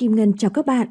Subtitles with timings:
[0.00, 0.88] Kim Ngân chào các bạn.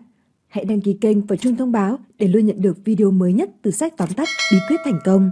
[0.47, 3.49] Hãy đăng ký kênh và chuông thông báo để luôn nhận được video mới nhất
[3.61, 5.29] từ sách tóm tắt bí quyết thành công.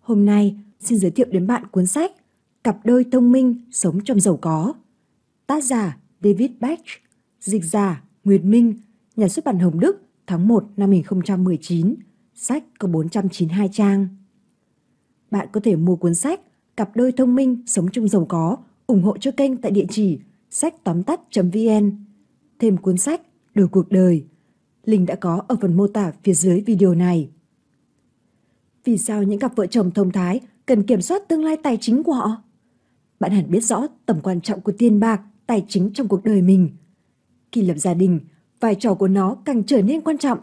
[0.00, 2.12] Hôm nay, xin giới thiệu đến bạn cuốn sách
[2.64, 4.74] Cặp đôi thông minh sống trong giàu có.
[5.46, 6.80] Tác giả David Bach,
[7.40, 8.74] dịch giả Nguyệt Minh,
[9.16, 11.94] nhà xuất bản Hồng Đức tháng 1 năm 2019.
[12.34, 14.08] Sách có 492 trang.
[15.30, 16.40] Bạn có thể mua cuốn sách
[16.76, 20.18] Cặp đôi thông minh sống trong giàu có ủng hộ cho kênh tại địa chỉ
[20.50, 22.03] sách tóm tắt.vn.
[22.64, 23.20] Thêm cuốn sách
[23.54, 24.24] Đổi cuộc đời.
[24.84, 27.30] Linh đã có ở phần mô tả phía dưới video này.
[28.84, 32.02] Vì sao những cặp vợ chồng thông thái cần kiểm soát tương lai tài chính
[32.02, 32.42] của họ?
[33.20, 36.42] Bạn hẳn biết rõ tầm quan trọng của tiền bạc, tài chính trong cuộc đời
[36.42, 36.70] mình.
[37.52, 38.20] Khi lập gia đình,
[38.60, 40.38] vai trò của nó càng trở nên quan trọng.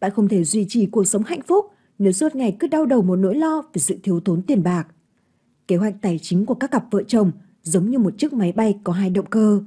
[0.00, 1.66] Bạn không thể duy trì cuộc sống hạnh phúc
[1.98, 4.86] nếu suốt ngày cứ đau đầu một nỗi lo về sự thiếu thốn tiền bạc.
[5.68, 7.30] Kế hoạch tài chính của các cặp vợ chồng
[7.62, 9.62] giống như một chiếc máy bay có hai động cơ.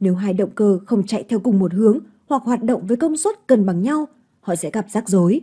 [0.00, 3.16] Nếu hai động cơ không chạy theo cùng một hướng hoặc hoạt động với công
[3.16, 4.08] suất cân bằng nhau,
[4.40, 5.40] họ sẽ gặp rắc rối.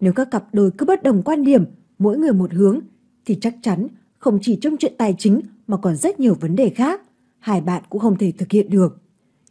[0.00, 1.64] Nếu các cặp đôi cứ bất đồng quan điểm,
[1.98, 2.80] mỗi người một hướng,
[3.24, 6.70] thì chắc chắn không chỉ trong chuyện tài chính mà còn rất nhiều vấn đề
[6.70, 7.00] khác,
[7.38, 9.00] hai bạn cũng không thể thực hiện được.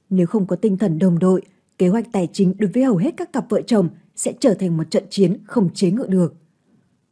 [0.09, 1.42] Nếu không có tinh thần đồng đội,
[1.77, 4.77] kế hoạch tài chính đối với hầu hết các cặp vợ chồng sẽ trở thành
[4.77, 6.36] một trận chiến không chế ngự được.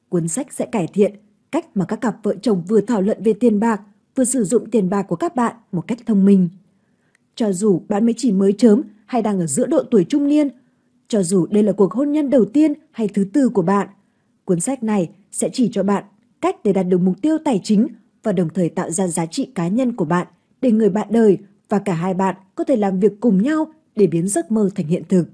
[0.10, 1.14] Cuốn sách sẽ cải thiện
[1.52, 3.82] cách mà các cặp vợ chồng vừa thảo luận về tiền bạc,
[4.16, 6.50] vừa sử dụng tiền bạc của các bạn một cách thông minh.
[7.38, 10.50] Cho dù bạn mới chỉ mới chớm hay đang ở giữa độ tuổi trung niên,
[11.08, 13.88] cho dù đây là cuộc hôn nhân đầu tiên hay thứ tư của bạn,
[14.46, 16.04] cuốn sách này sẽ chỉ cho bạn
[16.42, 17.88] cách để đạt được mục tiêu tài chính
[18.24, 20.28] và đồng thời tạo ra giá trị cá nhân của bạn
[20.62, 21.38] để người bạn đời
[21.70, 24.88] và cả hai bạn có thể làm việc cùng nhau để biến giấc mơ thành
[24.88, 25.26] hiện thực.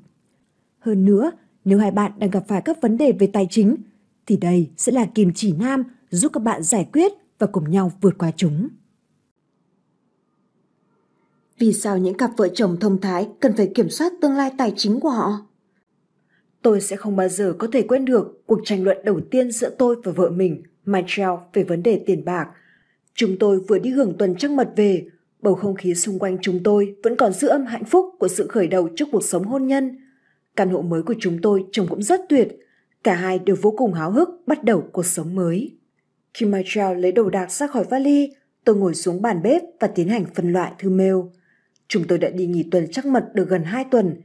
[0.79, 1.31] Hơn nữa,
[1.65, 3.75] nếu hai bạn đang gặp phải các vấn đề về tài chính,
[4.25, 7.91] thì đây sẽ là kim chỉ nam giúp các bạn giải quyết và cùng nhau
[8.01, 8.67] vượt qua chúng.
[11.59, 14.73] Vì sao những cặp vợ chồng thông thái cần phải kiểm soát tương lai tài
[14.75, 15.47] chính của họ?
[16.61, 19.69] Tôi sẽ không bao giờ có thể quên được cuộc tranh luận đầu tiên giữa
[19.69, 22.47] tôi và vợ mình, Michelle, về vấn đề tiền bạc.
[23.13, 25.05] Chúng tôi vừa đi hưởng tuần trăng mật về,
[25.41, 28.47] bầu không khí xung quanh chúng tôi vẫn còn giữ âm hạnh phúc của sự
[28.47, 29.97] khởi đầu trước cuộc sống hôn nhân.
[30.55, 32.47] Căn hộ mới của chúng tôi trông cũng rất tuyệt,
[33.03, 35.77] cả hai đều vô cùng háo hức bắt đầu cuộc sống mới.
[36.33, 38.29] Khi Michelle lấy đồ đạc ra khỏi vali,
[38.63, 41.15] tôi ngồi xuống bàn bếp và tiến hành phân loại thư mail.
[41.87, 44.15] Chúng tôi đã đi nghỉ tuần trắc mật được gần 2 tuần,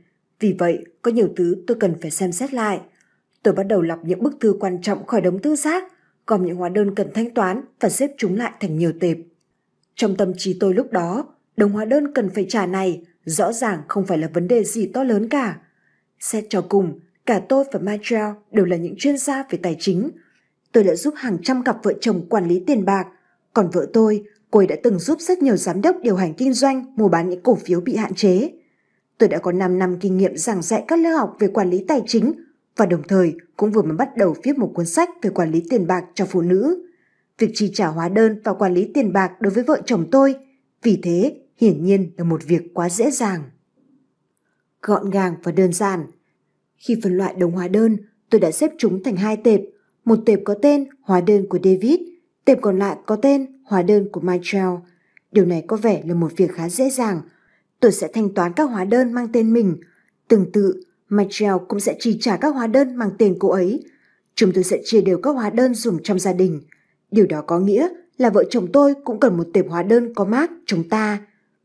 [0.40, 2.80] vì vậy có nhiều thứ tôi cần phải xem xét lại.
[3.42, 5.84] Tôi bắt đầu lọc những bức thư quan trọng khỏi đống thư rác,
[6.26, 9.16] gom những hóa đơn cần thanh toán và xếp chúng lại thành nhiều tệp.
[9.94, 11.26] Trong tâm trí tôi lúc đó,
[11.56, 14.86] đồng hóa đơn cần phải trả này rõ ràng không phải là vấn đề gì
[14.86, 15.58] to lớn cả.
[16.20, 20.10] Xét cho cùng, cả tôi và Michael đều là những chuyên gia về tài chính.
[20.72, 23.06] Tôi đã giúp hàng trăm cặp vợ chồng quản lý tiền bạc,
[23.54, 26.52] còn vợ tôi, cô ấy đã từng giúp rất nhiều giám đốc điều hành kinh
[26.52, 28.50] doanh mua bán những cổ phiếu bị hạn chế.
[29.18, 31.84] Tôi đã có 5 năm kinh nghiệm giảng dạy các lớp học về quản lý
[31.88, 32.32] tài chính
[32.76, 35.62] và đồng thời cũng vừa mới bắt đầu viết một cuốn sách về quản lý
[35.70, 36.84] tiền bạc cho phụ nữ.
[37.38, 40.34] Việc chi trả hóa đơn và quản lý tiền bạc đối với vợ chồng tôi,
[40.82, 43.42] vì thế hiển nhiên là một việc quá dễ dàng.
[44.82, 46.06] Gọn gàng và đơn giản.
[46.76, 47.96] Khi phân loại đồng hóa đơn,
[48.30, 49.60] tôi đã xếp chúng thành hai tệp.
[50.04, 52.00] Một tệp có tên hóa đơn của David,
[52.48, 54.74] tệp còn lại có tên hóa đơn của Michael.
[55.32, 57.20] Điều này có vẻ là một việc khá dễ dàng.
[57.80, 59.76] Tôi sẽ thanh toán các hóa đơn mang tên mình.
[60.28, 63.84] Tương tự, Michael cũng sẽ chi trả các hóa đơn mang tên cô ấy.
[64.34, 66.60] Chúng tôi sẽ chia đều các hóa đơn dùng trong gia đình–
[67.10, 67.88] Điều đó có nghĩa
[68.18, 71.18] là vợ chồng tôi cũng cần một tệp hóa đơn có mác chúng ta.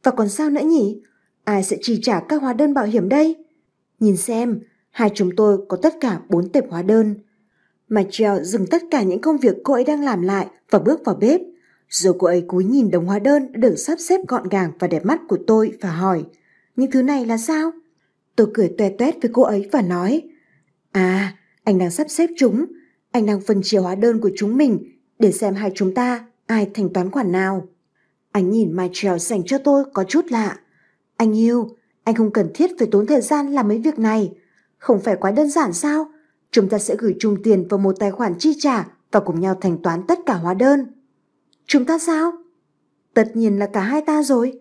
[0.04, 1.02] Và còn sao nữa nhỉ?
[1.44, 3.46] Ai sẽ chi trả các hóa đơn bảo hiểm đây?
[4.00, 4.60] Nhìn xem,
[4.92, 7.16] hai chúng tôi có tất cả bốn tệp hóa đơn.
[7.94, 11.16] Michelle dừng tất cả những công việc cô ấy đang làm lại và bước vào
[11.16, 11.42] bếp.
[11.90, 14.88] Rồi cô ấy cúi nhìn đồng hóa đơn đã được sắp xếp gọn gàng và
[14.88, 16.26] đẹp mắt của tôi và hỏi
[16.76, 17.72] Những thứ này là sao?
[18.36, 20.22] Tôi cười toe toét với cô ấy và nói
[20.92, 22.66] À, anh đang sắp xếp chúng.
[23.12, 24.80] Anh đang phân chia hóa đơn của chúng mình
[25.20, 27.68] để xem hai chúng ta ai thanh toán khoản nào.
[28.32, 30.60] Anh nhìn Michelle dành cho tôi có chút lạ.
[31.18, 31.70] Anh yêu,
[32.04, 34.32] anh không cần thiết phải tốn thời gian làm mấy việc này.
[34.78, 36.13] Không phải quá đơn giản sao?
[36.54, 39.58] Chúng ta sẽ gửi chung tiền vào một tài khoản chi trả và cùng nhau
[39.62, 40.86] thanh toán tất cả hóa đơn.
[41.66, 42.32] Chúng ta sao?
[43.14, 44.60] Tất nhiên là cả hai ta rồi.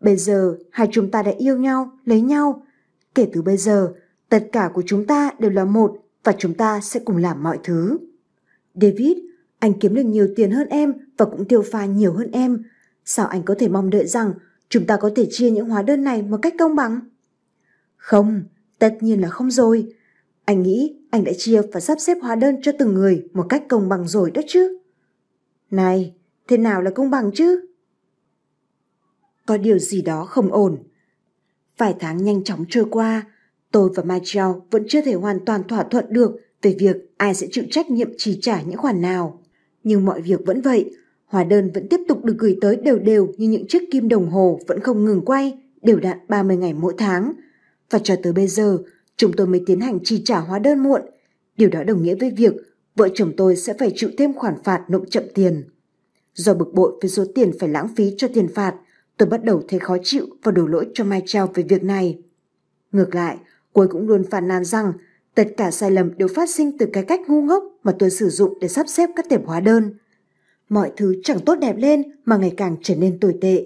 [0.00, 2.66] Bây giờ hai chúng ta đã yêu nhau, lấy nhau.
[3.14, 3.92] Kể từ bây giờ,
[4.28, 7.58] tất cả của chúng ta đều là một và chúng ta sẽ cùng làm mọi
[7.64, 7.98] thứ.
[8.74, 9.16] David
[9.58, 12.62] anh kiếm được nhiều tiền hơn em và cũng tiêu pha nhiều hơn em.
[13.04, 14.32] Sao anh có thể mong đợi rằng
[14.68, 17.00] chúng ta có thể chia những hóa đơn này một cách công bằng?
[17.96, 18.42] Không,
[18.78, 19.94] tất nhiên là không rồi.
[20.44, 23.64] Anh nghĩ anh đã chia và sắp xếp hóa đơn cho từng người một cách
[23.68, 24.78] công bằng rồi đó chứ.
[25.70, 26.14] Này,
[26.48, 27.66] thế nào là công bằng chứ?
[29.46, 30.78] Có điều gì đó không ổn.
[31.78, 33.26] Vài tháng nhanh chóng trôi qua,
[33.70, 36.30] tôi và Michael vẫn chưa thể hoàn toàn thỏa thuận được
[36.62, 39.42] về việc ai sẽ chịu trách nhiệm chi trả những khoản nào.
[39.84, 40.90] Nhưng mọi việc vẫn vậy,
[41.26, 44.30] hóa đơn vẫn tiếp tục được gửi tới đều đều như những chiếc kim đồng
[44.30, 47.32] hồ vẫn không ngừng quay, đều đặn 30 ngày mỗi tháng.
[47.90, 48.78] Và cho tới bây giờ,
[49.16, 51.02] chúng tôi mới tiến hành chi trả hóa đơn muộn.
[51.56, 52.52] Điều đó đồng nghĩa với việc
[52.96, 55.64] vợ chồng tôi sẽ phải chịu thêm khoản phạt nộp chậm tiền.
[56.34, 58.74] Do bực bội với số tiền phải lãng phí cho tiền phạt,
[59.16, 62.18] tôi bắt đầu thấy khó chịu và đổ lỗi cho Mai Treo về việc này.
[62.92, 63.36] Ngược lại,
[63.72, 64.92] cô cũng luôn phàn nàn rằng
[65.34, 68.28] tất cả sai lầm đều phát sinh từ cái cách ngu ngốc mà tôi sử
[68.28, 69.94] dụng để sắp xếp các tệp hóa đơn.
[70.68, 73.64] Mọi thứ chẳng tốt đẹp lên mà ngày càng trở nên tồi tệ.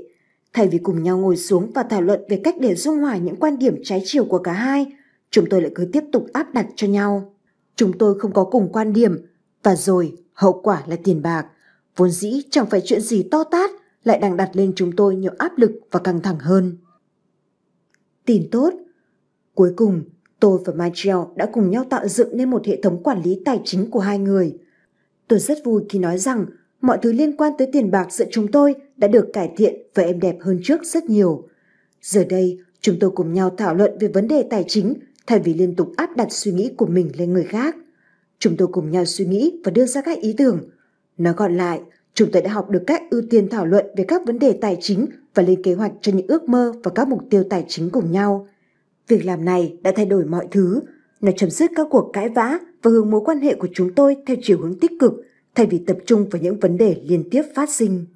[0.53, 3.37] Thay vì cùng nhau ngồi xuống và thảo luận về cách để dung hòa những
[3.37, 4.87] quan điểm trái chiều của cả hai,
[5.30, 7.34] chúng tôi lại cứ tiếp tục áp đặt cho nhau.
[7.76, 9.19] Chúng tôi không có cùng quan điểm
[9.62, 11.46] và rồi hậu quả là tiền bạc.
[11.96, 13.70] Vốn dĩ chẳng phải chuyện gì to tát
[14.04, 16.76] lại đang đặt lên chúng tôi nhiều áp lực và căng thẳng hơn.
[18.25, 18.75] Tin tốt
[19.58, 20.02] Cuối cùng,
[20.40, 23.60] tôi và Michael đã cùng nhau tạo dựng nên một hệ thống quản lý tài
[23.64, 24.58] chính của hai người.
[25.28, 26.46] Tôi rất vui khi nói rằng
[26.80, 30.02] mọi thứ liên quan tới tiền bạc giữa chúng tôi đã được cải thiện và
[30.02, 31.48] êm đẹp hơn trước rất nhiều.
[32.02, 34.94] Giờ đây, chúng tôi cùng nhau thảo luận về vấn đề tài chính
[35.28, 37.76] thay vì liên tục áp đặt suy nghĩ của mình lên người khác.
[38.38, 40.60] Chúng tôi cùng nhau suy nghĩ và đưa ra các ý tưởng.
[41.19, 41.80] Nói gọn lại,
[42.14, 44.76] chúng tôi đã học được cách ưu tiên thảo luận về các vấn đề tài
[44.80, 47.90] chính và lên kế hoạch cho những ước mơ và các mục tiêu tài chính
[47.90, 48.48] cùng nhau.
[49.08, 50.80] Việc làm này đã thay đổi mọi thứ,
[51.20, 54.16] nó chấm dứt các cuộc cãi vã và hướng mối quan hệ của chúng tôi
[54.26, 55.12] theo chiều hướng tích cực
[55.54, 58.06] thay vì tập trung vào những vấn đề liên tiếp phát sinh.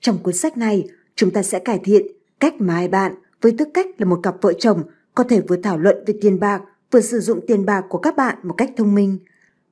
[0.00, 2.06] Trong cuốn sách này, chúng ta sẽ cải thiện
[2.40, 4.82] cách mà hai bạn với tư cách là một cặp vợ chồng
[5.18, 8.16] có thể vừa thảo luận về tiền bạc, vừa sử dụng tiền bạc của các
[8.16, 9.18] bạn một cách thông minh.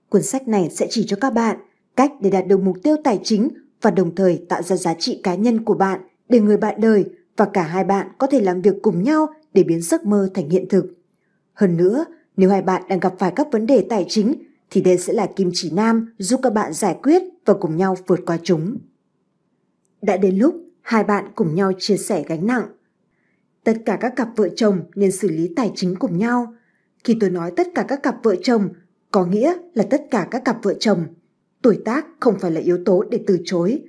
[0.09, 1.57] Cuốn sách này sẽ chỉ cho các bạn
[1.97, 3.49] cách để đạt được mục tiêu tài chính
[3.83, 7.05] và đồng thời tạo ra giá trị cá nhân của bạn để người bạn đời
[7.37, 10.49] và cả hai bạn có thể làm việc cùng nhau để biến giấc mơ thành
[10.51, 10.87] hiện thực.
[11.55, 12.05] Hơn nữa,
[12.37, 14.35] nếu hai bạn đang gặp phải các vấn đề tài chính
[14.71, 17.97] thì đây sẽ là kim chỉ nam giúp các bạn giải quyết và cùng nhau
[18.07, 18.79] vượt qua chúng.
[20.03, 22.67] Đã đến lúc hai bạn cùng nhau chia sẻ gánh nặng.
[23.67, 26.55] Tất cả các cặp vợ chồng nên xử lý tài chính cùng nhau.
[27.05, 28.69] Khi tôi nói tất cả các cặp vợ chồng,
[29.11, 31.05] có nghĩa là tất cả các cặp vợ chồng.
[31.63, 33.83] Tuổi tác không phải là yếu tố để từ chối.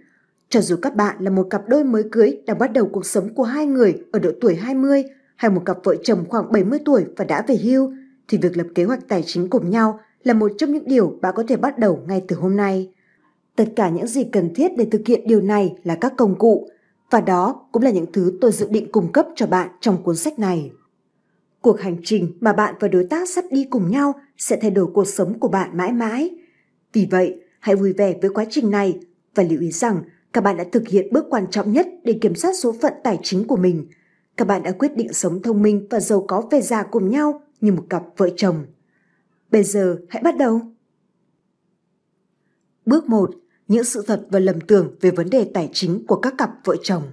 [0.49, 3.33] Cho dù các bạn là một cặp đôi mới cưới đang bắt đầu cuộc sống
[3.33, 5.03] của hai người ở độ tuổi 20
[5.35, 7.93] hay một cặp vợ chồng khoảng 70 tuổi và đã về hưu,
[8.27, 11.33] thì việc lập kế hoạch tài chính cùng nhau là một trong những điều bạn
[11.37, 12.91] có thể bắt đầu ngay từ hôm nay.
[13.55, 16.69] Tất cả những gì cần thiết để thực hiện điều này là các công cụ,
[17.09, 20.15] và đó cũng là những thứ tôi dự định cung cấp cho bạn trong cuốn
[20.15, 20.71] sách này.
[21.61, 24.87] Cuộc hành trình mà bạn và đối tác sắp đi cùng nhau sẽ thay đổi
[24.93, 26.35] cuộc sống của bạn mãi mãi.
[26.93, 28.99] Vì vậy, hãy vui vẻ với quá trình này
[29.35, 32.35] và lưu ý rằng các bạn đã thực hiện bước quan trọng nhất để kiểm
[32.35, 33.87] soát số phận tài chính của mình.
[34.37, 37.41] Các bạn đã quyết định sống thông minh và giàu có về già cùng nhau
[37.61, 38.65] như một cặp vợ chồng.
[39.51, 40.61] Bây giờ hãy bắt đầu.
[42.85, 43.31] Bước 1.
[43.67, 46.75] Những sự thật và lầm tưởng về vấn đề tài chính của các cặp vợ
[46.83, 47.03] chồng.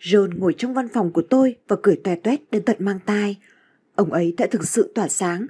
[0.00, 3.38] John ngồi trong văn phòng của tôi và cười toe toét đến tận mang tai.
[3.94, 5.46] Ông ấy đã thực sự tỏa sáng.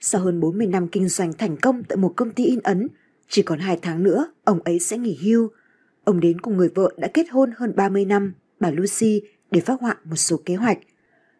[0.00, 2.88] Sau hơn 40 năm kinh doanh thành công tại một công ty in ấn,
[3.28, 5.48] chỉ còn hai tháng nữa ông ấy sẽ nghỉ hưu.
[6.04, 9.80] Ông đến cùng người vợ đã kết hôn hơn 30 năm, bà Lucy, để phát
[9.80, 10.78] họa một số kế hoạch.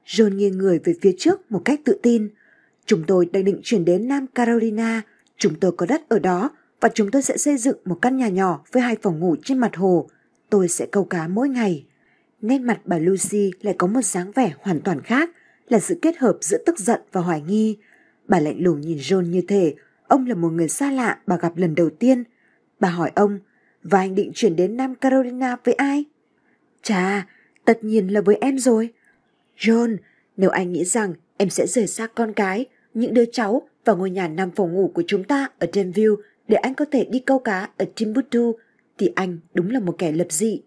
[0.06, 2.28] John nghiêng người về phía trước một cách tự tin–
[2.87, 5.02] Chúng tôi đang định chuyển đến Nam Carolina,
[5.37, 8.28] chúng tôi có đất ở đó và chúng tôi sẽ xây dựng một căn nhà
[8.28, 10.09] nhỏ với hai phòng ngủ trên mặt hồ.
[10.50, 11.87] Tôi sẽ câu cá mỗi ngày.
[12.40, 15.30] Nét mặt bà Lucy lại có một dáng vẻ hoàn toàn khác,
[15.68, 17.76] là sự kết hợp giữa tức giận và hoài nghi.
[18.28, 19.75] Bà lạnh lùng nhìn John như thể
[20.09, 22.25] ông là một người xa lạ bà gặp lần đầu tiên.
[22.80, 23.38] Bà hỏi ông,
[23.83, 26.04] và anh định chuyển đến Nam Carolina với ai?
[26.83, 27.26] Chà,
[27.64, 28.92] tất nhiên là với em rồi.
[29.59, 29.97] John,
[30.37, 34.11] nếu anh nghĩ rằng em sẽ rời xa con cái, những đứa cháu và ngôi
[34.11, 36.14] nhà năm phòng ngủ của chúng ta ở Denville
[36.48, 38.52] để anh có thể đi câu cá ở Timbuktu
[38.98, 40.62] thì anh đúng là một kẻ lập dị.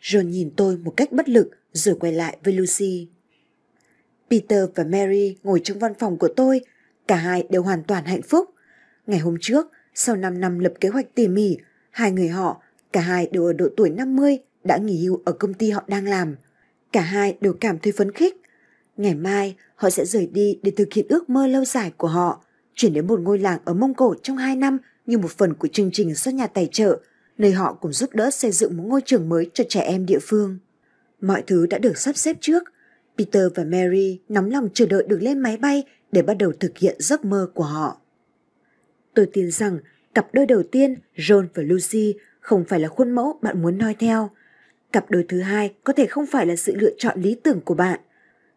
[0.00, 3.08] John nhìn tôi một cách bất lực rồi quay lại với Lucy.
[4.30, 6.60] Peter và Mary ngồi trong văn phòng của tôi,
[7.08, 8.50] cả hai đều hoàn toàn hạnh phúc.
[9.06, 11.56] Ngày hôm trước, sau 5 năm lập kế hoạch tỉ mỉ,
[11.90, 12.62] hai người họ,
[12.92, 16.08] cả hai đều ở độ tuổi 50, đã nghỉ hưu ở công ty họ đang
[16.08, 16.36] làm.
[16.92, 18.40] Cả hai đều cảm thấy phấn khích
[19.00, 22.44] Ngày mai, họ sẽ rời đi để thực hiện ước mơ lâu dài của họ,
[22.74, 24.78] chuyển đến một ngôi làng ở Mông Cổ trong 2 năm
[25.10, 27.00] như một phần của chương trình do nhà tài trợ,
[27.38, 30.18] nơi họ cùng giúp đỡ xây dựng một ngôi trường mới cho trẻ em địa
[30.22, 30.58] phương.
[31.20, 32.62] Mọi thứ đã được sắp xếp trước.
[33.18, 36.78] Peter và Mary nóng lòng chờ đợi được lên máy bay để bắt đầu thực
[36.78, 38.00] hiện giấc mơ của họ.
[39.14, 39.78] Tôi tin rằng
[40.14, 43.94] cặp đôi đầu tiên, John và Lucy, không phải là khuôn mẫu bạn muốn noi
[43.98, 44.30] theo.
[44.92, 47.74] Cặp đôi thứ hai có thể không phải là sự lựa chọn lý tưởng của
[47.74, 48.00] bạn,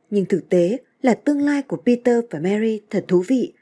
[0.10, 3.54] Nhưng thực tế là tương lai của Peter và Mary thật thú vị.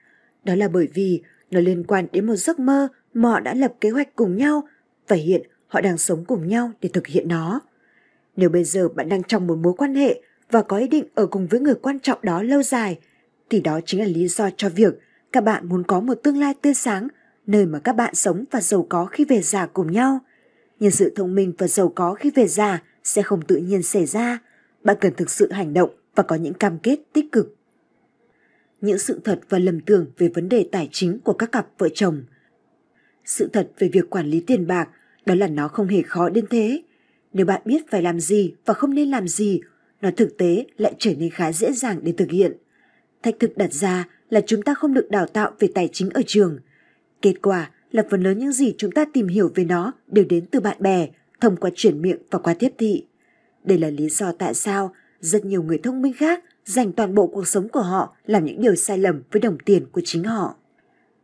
[0.44, 3.74] Đó là bởi vì nó liên quan đến một giấc mơ mà họ đã lập
[3.82, 4.64] kế hoạch cùng nhau
[5.08, 7.60] và hiện họ đang sống cùng nhau để thực hiện nó.
[8.36, 11.26] Nếu bây giờ bạn đang trong một mối quan hệ và có ý định ở
[11.26, 13.00] cùng với người quan trọng đó lâu dài,
[13.50, 14.94] thì đó chính là lý do cho việc
[15.32, 17.08] các bạn muốn có một tương lai tươi sáng,
[17.48, 20.20] nơi mà các bạn sống và giàu có khi về già cùng nhau.
[20.80, 24.06] Nhưng sự thông minh và giàu có khi về già sẽ không tự nhiên xảy
[24.06, 24.40] ra.
[24.84, 27.56] Bạn cần thực sự hành động và có những cam kết tích cực.
[28.82, 31.90] Những sự thật và lầm tưởng về vấn đề tài chính của các cặp vợ
[31.94, 32.24] chồng.
[33.26, 34.90] Sự thật về việc quản lý tiền bạc
[35.26, 36.82] đó là nó không hề khó đến thế.
[37.34, 39.62] Nếu bạn biết phải làm gì và không nên làm gì,
[40.02, 42.54] nó thực tế lại trở nên khá dễ dàng để thực hiện.
[43.24, 46.22] Thách thức đặt ra là chúng ta không được đào tạo về tài chính ở
[46.28, 46.60] trường.
[47.22, 50.46] Kết quả là phần lớn những gì chúng ta tìm hiểu về nó đều đến
[50.52, 51.08] từ bạn bè,
[51.42, 53.06] thông qua chuyển miệng và qua tiếp thị.
[53.64, 57.28] Đây là lý do tại sao rất nhiều người thông minh khác dành toàn bộ
[57.28, 60.56] cuộc sống của họ làm những điều sai lầm với đồng tiền của chính họ.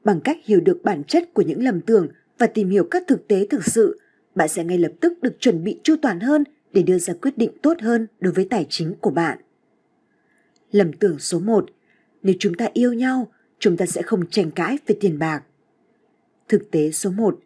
[0.04, 3.28] Bằng cách hiểu được bản chất của những lầm tưởng và tìm hiểu các thực
[3.28, 4.00] tế thực sự,
[4.36, 7.38] bạn sẽ ngay lập tức được chuẩn bị chu toàn hơn để đưa ra quyết
[7.38, 9.38] định tốt hơn đối với tài chính của bạn.
[10.72, 11.66] Lầm tưởng số 1.
[12.24, 15.44] Nếu chúng ta yêu nhau, chúng ta sẽ không tranh cãi về tiền bạc.
[16.48, 17.40] Thực tế số 1.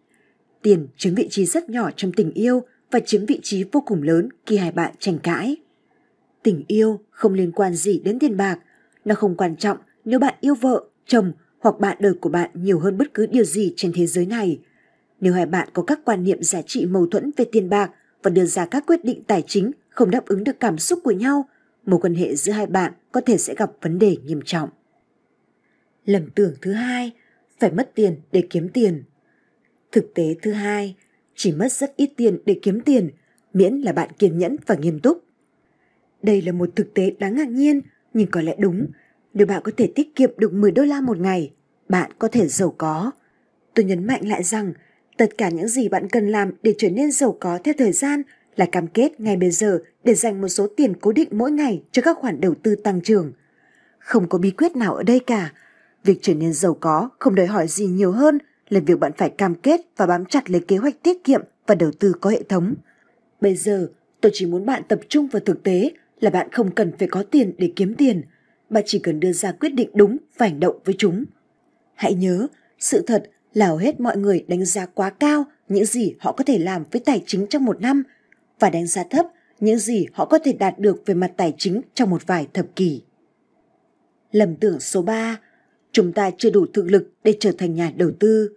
[0.62, 4.04] Tiền chiếm vị trí rất nhỏ trong tình yêu và chiếm vị trí vô cùng
[4.04, 5.56] lớn khi hai bạn tranh cãi.
[6.44, 8.60] Tình yêu không liên quan gì đến tiền bạc,
[9.06, 12.80] nó không quan trọng nếu bạn yêu vợ, chồng hoặc bạn đời của bạn nhiều
[12.80, 14.60] hơn bất cứ điều gì trên thế giới này.
[15.20, 17.92] Nếu hai bạn có các quan niệm giá trị mâu thuẫn về tiền bạc
[18.24, 21.12] và đưa ra các quyết định tài chính không đáp ứng được cảm xúc của
[21.12, 21.50] nhau,
[21.86, 24.70] mối quan hệ giữa hai bạn có thể sẽ gặp vấn đề nghiêm trọng.
[26.06, 27.12] Lầm tưởng thứ hai,
[27.60, 29.04] phải mất tiền để kiếm tiền.
[29.92, 30.96] Thực tế thứ hai,
[31.36, 33.10] chỉ mất rất ít tiền để kiếm tiền,
[33.54, 35.24] miễn là bạn kiên nhẫn và nghiêm túc.
[36.24, 37.82] Đây là một thực tế đáng ngạc nhiên,
[38.14, 38.88] nhưng có lẽ đúng.
[39.34, 41.52] Nếu bạn có thể tiết kiệm được 10 đô la một ngày,
[41.90, 43.12] bạn có thể giàu có.
[43.74, 44.74] Tôi nhấn mạnh lại rằng,
[45.18, 48.22] tất cả những gì bạn cần làm để trở nên giàu có theo thời gian
[48.56, 51.84] là cam kết ngay bây giờ để dành một số tiền cố định mỗi ngày
[51.92, 53.32] cho các khoản đầu tư tăng trưởng.
[54.00, 55.54] Không có bí quyết nào ở đây cả.
[56.04, 58.38] Việc trở nên giàu có không đòi hỏi gì nhiều hơn
[58.70, 61.76] là việc bạn phải cam kết và bám chặt lấy kế hoạch tiết kiệm và
[61.76, 62.76] đầu tư có hệ thống.
[63.42, 63.90] Bây giờ,
[64.22, 67.24] tôi chỉ muốn bạn tập trung vào thực tế là bạn không cần phải có
[67.24, 68.22] tiền để kiếm tiền,
[68.70, 71.26] bạn chỉ cần đưa ra quyết định đúng và hành động với chúng.
[71.96, 72.48] Hãy nhớ,
[72.80, 76.44] sự thật là hầu hết mọi người đánh giá quá cao những gì họ có
[76.44, 78.04] thể làm với tài chính trong một năm
[78.60, 79.26] và đánh giá thấp
[79.60, 82.66] những gì họ có thể đạt được về mặt tài chính trong một vài thập
[82.76, 83.02] kỷ.
[84.32, 85.40] Lầm tưởng số 3,
[85.92, 88.52] chúng ta chưa đủ thực lực để trở thành nhà đầu tư.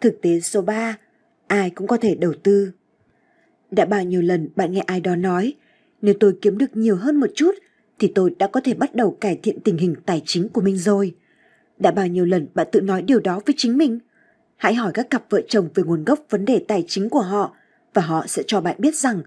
[0.00, 0.98] Thực tế số 3,
[1.46, 2.72] ai cũng có thể đầu tư.
[3.70, 5.54] Đã bao nhiêu lần bạn nghe ai đó nói,
[6.02, 7.54] nếu tôi kiếm được nhiều hơn một chút
[7.98, 10.78] thì tôi đã có thể bắt đầu cải thiện tình hình tài chính của mình
[10.78, 11.14] rồi.
[11.78, 13.98] Đã bao nhiêu lần bạn tự nói điều đó với chính mình?
[14.56, 17.54] Hãy hỏi các cặp vợ chồng về nguồn gốc vấn đề tài chính của họ
[17.94, 19.22] và họ sẽ cho bạn biết rằng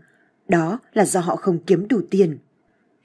[0.48, 2.38] đó là do họ không kiếm đủ tiền.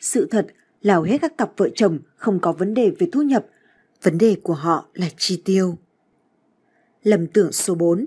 [0.00, 0.46] Sự thật
[0.82, 3.46] là hầu hết các cặp vợ chồng không có vấn đề về thu nhập,
[4.02, 5.78] vấn đề của họ là chi tiêu.
[7.02, 8.06] Lầm tưởng số 4,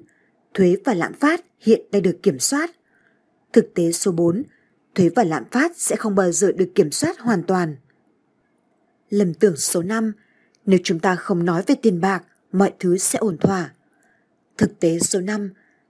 [0.54, 2.72] thuế và lạm phát hiện đang được kiểm soát.
[3.54, 4.44] Thực tế số 4,
[4.96, 7.76] thuế và lạm phát sẽ không bao giờ được kiểm soát hoàn toàn.
[9.10, 10.14] Lầm tưởng số 5,
[10.66, 13.74] nếu chúng ta không nói về tiền bạc, mọi thứ sẽ ổn thỏa.
[14.58, 15.50] Thực tế số 5,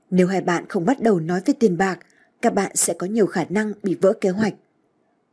[0.10, 2.00] nếu hai bạn không bắt đầu nói về tiền bạc,
[2.42, 4.54] các bạn sẽ có nhiều khả năng bị vỡ kế hoạch.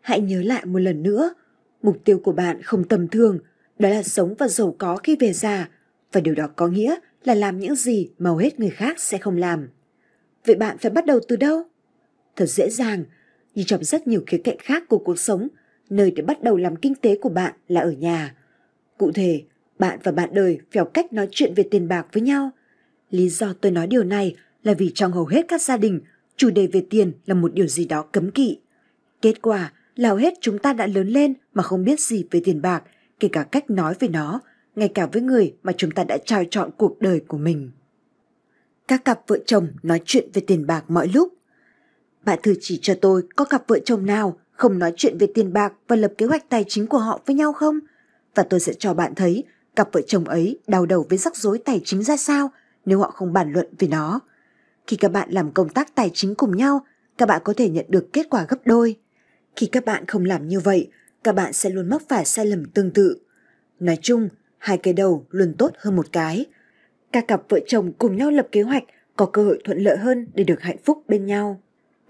[0.01, 1.35] Hãy nhớ lại một lần nữa,
[1.83, 3.39] mục tiêu của bạn không tầm thường,
[3.79, 5.69] đó là sống và giàu có khi về già,
[6.13, 9.19] và điều đó có nghĩa là làm những gì mà hầu hết người khác sẽ
[9.19, 9.69] không làm.
[10.47, 11.63] Vậy bạn phải bắt đầu từ đâu?
[12.37, 13.05] Thật dễ dàng,
[13.55, 15.49] như trong rất nhiều khía cạnh khác của cuộc sống,
[15.91, 18.35] nơi để bắt đầu làm kinh tế của bạn là ở nhà.
[18.99, 19.43] Cụ thể,
[19.79, 22.51] bạn và bạn đời phèo cách nói chuyện về tiền bạc với nhau.
[23.11, 26.01] Lý do tôi nói điều này là vì trong hầu hết các gia đình,
[26.37, 28.59] chủ đề về tiền là một điều gì đó cấm kỵ.
[29.23, 32.41] Kết quả là hầu hết chúng ta đã lớn lên mà không biết gì về
[32.45, 32.83] tiền bạc,
[33.21, 34.41] kể cả cách nói về nó,
[34.77, 37.71] ngay cả với người mà chúng ta đã trao chọn cuộc đời của mình.
[38.89, 41.35] Các cặp vợ chồng nói chuyện về tiền bạc mọi lúc.
[42.25, 45.53] Bạn thử chỉ cho tôi có cặp vợ chồng nào không nói chuyện về tiền
[45.53, 47.79] bạc và lập kế hoạch tài chính của họ với nhau không?
[48.35, 49.45] Và tôi sẽ cho bạn thấy
[49.77, 52.51] cặp vợ chồng ấy đau đầu với rắc rối tài chính ra sao
[52.85, 54.21] nếu họ không bàn luận về nó.
[54.87, 56.87] Khi các bạn làm công tác tài chính cùng nhau,
[57.19, 58.97] các bạn có thể nhận được kết quả gấp đôi.
[59.57, 60.91] Khi các bạn không làm như vậy,
[61.25, 63.17] các bạn sẽ luôn mắc phải sai lầm tương tự.
[63.81, 66.47] Nói chung, hai cái đầu luôn tốt hơn một cái.
[67.13, 68.83] Các cặp vợ chồng cùng nhau lập kế hoạch
[69.17, 71.61] có cơ hội thuận lợi hơn để được hạnh phúc bên nhau.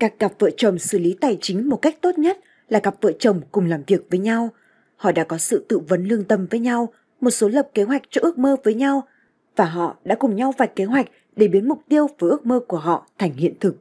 [0.00, 2.38] Các cặp vợ chồng xử lý tài chính một cách tốt nhất
[2.68, 4.48] là cặp vợ chồng cùng làm việc với nhau–
[5.00, 6.88] họ đã có sự tự vấn lương tâm với nhau,
[7.20, 9.02] một số lập kế hoạch cho ước mơ với nhau
[9.56, 12.60] và họ đã cùng nhau vạch kế hoạch để biến mục tiêu và ước mơ
[12.68, 13.76] của họ thành hiện thực.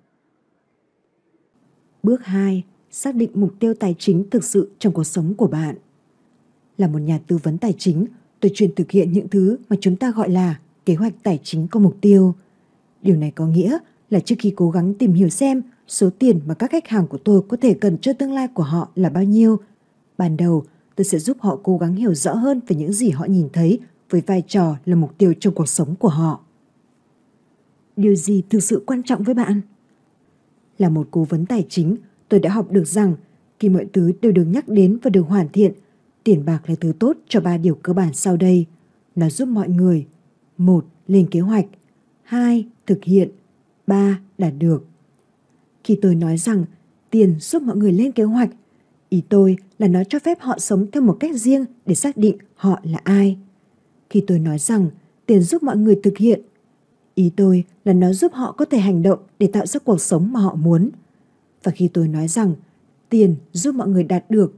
[2.03, 2.63] Bước 2.
[2.91, 5.75] Xác định mục tiêu tài chính thực sự trong cuộc sống của bạn.
[6.77, 8.05] Là một nhà tư vấn tài chính,
[8.39, 11.67] tôi chuyên thực hiện những thứ mà chúng ta gọi là kế hoạch tài chính
[11.71, 12.35] có mục tiêu.
[13.01, 13.77] Điều này có nghĩa
[14.09, 17.17] là trước khi cố gắng tìm hiểu xem số tiền mà các khách hàng của
[17.17, 19.59] tôi có thể cần cho tương lai của họ là bao nhiêu,
[20.17, 20.63] ban đầu
[20.95, 23.79] tôi sẽ giúp họ cố gắng hiểu rõ hơn về những gì họ nhìn thấy
[24.09, 26.39] với vai trò là mục tiêu trong cuộc sống của họ.
[27.95, 29.61] Điều gì thực sự quan trọng với bạn?
[30.77, 31.97] Là một cố vấn tài chính,
[32.29, 33.15] tôi đã học được rằng
[33.59, 35.73] khi mọi thứ đều được nhắc đến và được hoàn thiện,
[36.23, 38.65] tiền bạc là thứ tốt cho ba điều cơ bản sau đây.
[39.15, 40.07] Nó giúp mọi người
[40.57, 41.65] một Lên kế hoạch
[42.23, 42.65] 2.
[42.85, 43.29] Thực hiện
[43.87, 44.19] 3.
[44.37, 44.85] Đạt được
[45.83, 46.65] khi tôi nói rằng
[47.09, 48.49] tiền giúp mọi người lên kế hoạch,
[49.09, 52.37] ý tôi là nó cho phép họ sống theo một cách riêng để xác định
[52.55, 53.37] họ là ai.
[54.09, 54.89] Khi tôi nói rằng
[55.25, 56.41] tiền giúp mọi người thực hiện,
[57.15, 60.31] ý tôi là nó giúp họ có thể hành động để tạo ra cuộc sống
[60.31, 60.89] mà họ muốn.
[61.63, 62.53] Và khi tôi nói rằng
[63.09, 64.53] tiền giúp mọi người đạt được,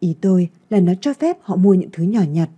[0.00, 2.50] ý tôi là nó cho phép họ mua những thứ nhỏ nhặt.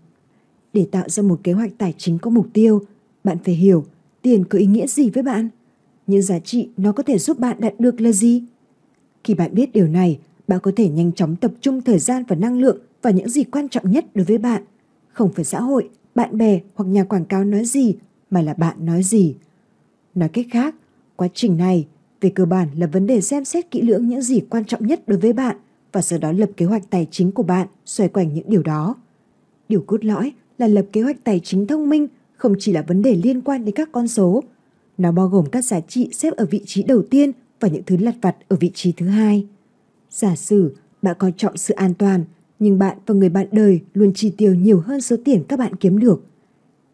[0.73, 2.83] Để tạo ra một kế hoạch tài chính có mục tiêu,
[3.25, 3.85] bạn phải hiểu
[4.23, 5.49] tiền có ý nghĩa gì với bạn.
[6.07, 8.43] Những giá trị nó có thể giúp bạn đạt được là gì?
[9.25, 12.37] Khi bạn biết điều này, bạn có thể nhanh chóng tập trung thời gian và
[12.37, 14.63] năng lượng vào những gì quan trọng nhất đối với bạn.
[15.13, 17.95] Không phải xã hội, bạn bè hoặc nhà quảng cáo nói gì,
[18.31, 19.35] mà là bạn nói gì.
[20.15, 20.75] Nói cách khác,
[21.17, 21.87] quá trình này
[22.21, 25.03] về cơ bản là vấn đề xem xét kỹ lưỡng những gì quan trọng nhất
[25.07, 25.57] đối với bạn
[25.93, 28.97] và sau đó lập kế hoạch tài chính của bạn xoay quanh những điều đó.
[29.69, 33.03] Điều cốt lõi là lập kế hoạch tài chính thông minh không chỉ là vấn
[33.03, 34.43] đề liên quan đến các con số.
[35.01, 37.97] Nó bao gồm các giá trị xếp ở vị trí đầu tiên và những thứ
[37.97, 39.47] lặt vặt ở vị trí thứ hai.
[40.11, 42.25] Giả sử bạn coi trọng sự an toàn,
[42.59, 45.77] nhưng bạn và người bạn đời luôn chi tiêu nhiều hơn số tiền các bạn
[45.77, 46.25] kiếm được.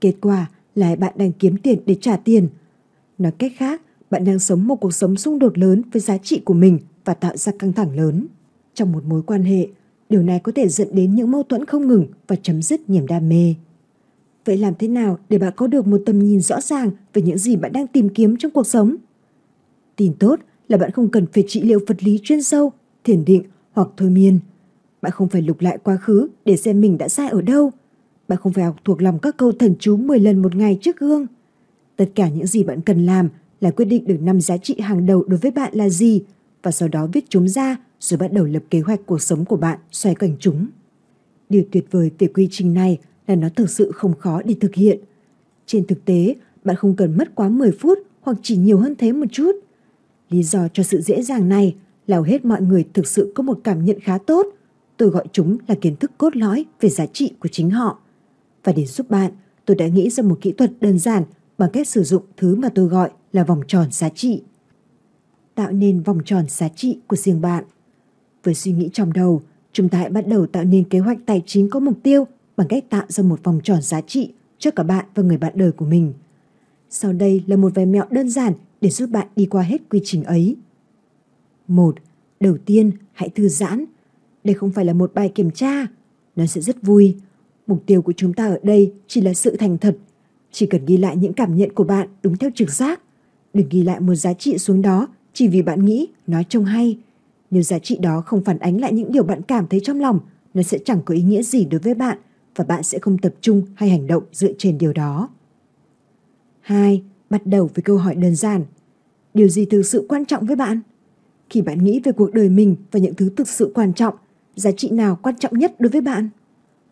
[0.01, 2.49] Kết quả là bạn đang kiếm tiền để trả tiền.
[3.19, 6.41] Nói cách khác, bạn đang sống một cuộc sống xung đột lớn với giá trị
[6.45, 8.27] của mình và tạo ra căng thẳng lớn.
[8.75, 9.69] Trong một mối quan hệ,
[10.09, 13.07] điều này có thể dẫn đến những mâu thuẫn không ngừng và chấm dứt niềm
[13.07, 13.55] đam mê.
[14.47, 17.39] Vậy làm thế nào để bạn có được một tầm nhìn rõ ràng về những
[17.39, 18.97] gì bạn đang tìm kiếm trong cuộc sống?
[19.97, 22.73] Tin tốt là bạn không cần phải trị liệu vật lý chuyên sâu,
[23.05, 24.39] thiền định hoặc thôi miên.
[25.03, 27.71] Bạn không phải lục lại quá khứ để xem mình đã sai ở đâu.
[28.29, 30.99] Bạn không phải học thuộc lòng các câu thần chú 10 lần một ngày trước
[30.99, 31.27] gương.
[31.97, 33.29] Tất cả những gì bạn cần làm
[33.61, 36.23] là quyết định được năm giá trị hàng đầu đối với bạn là gì
[36.63, 39.57] và sau đó viết chúng ra rồi bắt đầu lập kế hoạch cuộc sống của
[39.57, 40.67] bạn xoay quanh chúng.
[41.49, 44.75] Điều tuyệt vời về quy trình này là nó thực sự không khó để thực
[44.75, 45.01] hiện.
[45.67, 46.35] Trên thực tế,
[46.65, 49.53] bạn không cần mất quá 10 phút hoặc chỉ nhiều hơn thế một chút.
[50.31, 53.61] Lý do cho sự dễ dàng này là hết mọi người thực sự có một
[53.65, 54.47] cảm nhận khá tốt.
[54.97, 57.99] Tôi gọi chúng là kiến thức cốt lõi về giá trị của chính họ.
[58.65, 59.33] Và để giúp bạn,
[59.65, 61.23] tôi đã nghĩ ra một kỹ thuật đơn giản
[61.59, 64.43] bằng cách sử dụng thứ mà tôi gọi là vòng tròn giá trị.
[65.55, 67.65] Tạo nên vòng tròn giá trị của riêng bạn.
[68.43, 71.43] Với suy nghĩ trong đầu, chúng ta hãy bắt đầu tạo nên kế hoạch tài
[71.47, 74.83] chính có mục tiêu bằng cách tạo ra một vòng tròn giá trị cho cả
[74.83, 76.13] bạn và người bạn đời của mình.
[76.91, 80.01] Sau đây là một vài mẹo đơn giản để giúp bạn đi qua hết quy
[80.05, 80.57] trình ấy.
[81.69, 81.97] Một,
[82.41, 83.85] Đầu tiên, hãy thư giãn.
[84.45, 85.87] Đây không phải là một bài kiểm tra.
[86.37, 87.17] Nó sẽ rất vui.
[87.67, 89.97] Mục tiêu của chúng ta ở đây chỉ là sự thành thật.
[90.53, 93.01] Chỉ cần ghi lại những cảm nhận của bạn đúng theo trực giác.
[93.55, 96.99] Đừng ghi lại một giá trị xuống đó chỉ vì bạn nghĩ nó trông hay.
[97.51, 100.21] Nếu giá trị đó không phản ánh lại những điều bạn cảm thấy trong lòng,
[100.55, 102.19] nó sẽ chẳng có ý nghĩa gì đối với bạn
[102.57, 105.29] và bạn sẽ không tập trung hay hành động dựa trên điều đó.
[106.61, 107.03] 2.
[107.31, 108.65] Bắt đầu với câu hỏi đơn giản.
[109.35, 110.81] Điều gì thực sự quan trọng với bạn?
[111.51, 114.15] Khi bạn nghĩ về cuộc đời mình và những thứ thực sự quan trọng,
[114.57, 116.29] giá trị nào quan trọng nhất đối với bạn?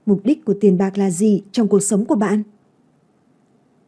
[0.07, 2.43] Mục đích của tiền bạc là gì trong cuộc sống của bạn?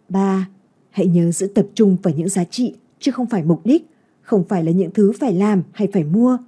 [0.08, 0.48] 3.
[0.90, 3.86] Hãy nhớ giữ tập trung vào những giá trị chứ không phải mục đích,
[4.22, 6.38] không phải là những thứ phải làm hay phải mua.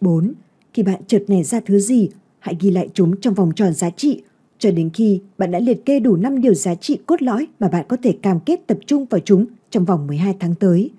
[0.00, 0.32] 4.
[0.74, 2.08] Khi bạn chợt nảy ra thứ gì
[2.42, 4.22] hãy ghi lại chúng trong vòng tròn giá trị
[4.58, 7.68] cho đến khi bạn đã liệt kê đủ 5 điều giá trị cốt lõi mà
[7.68, 10.90] bạn có thể cam kết tập trung vào chúng trong vòng 12 tháng tới.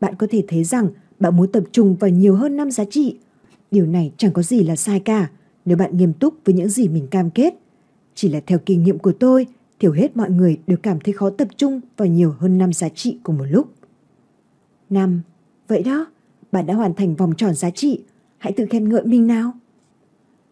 [0.00, 0.88] Bạn có thể thấy rằng
[1.20, 3.16] bạn muốn tập trung vào nhiều hơn 5 giá trị.
[3.70, 5.30] Điều này chẳng có gì là sai cả
[5.64, 7.54] nếu bạn nghiêm túc với những gì mình cam kết.
[8.14, 9.46] Chỉ là theo kinh nghiệm của tôi,
[9.80, 12.88] thiểu hết mọi người đều cảm thấy khó tập trung vào nhiều hơn 5 giá
[12.88, 13.72] trị cùng một lúc.
[14.90, 15.22] 5.
[15.68, 16.06] Vậy đó,
[16.52, 18.00] bạn đã hoàn thành vòng tròn giá trị.
[18.38, 19.52] Hãy tự khen ngợi mình nào.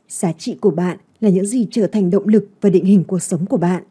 [0.08, 3.22] Giá trị của bạn là những gì trở thành động lực và định hình cuộc
[3.22, 3.82] sống của bạn.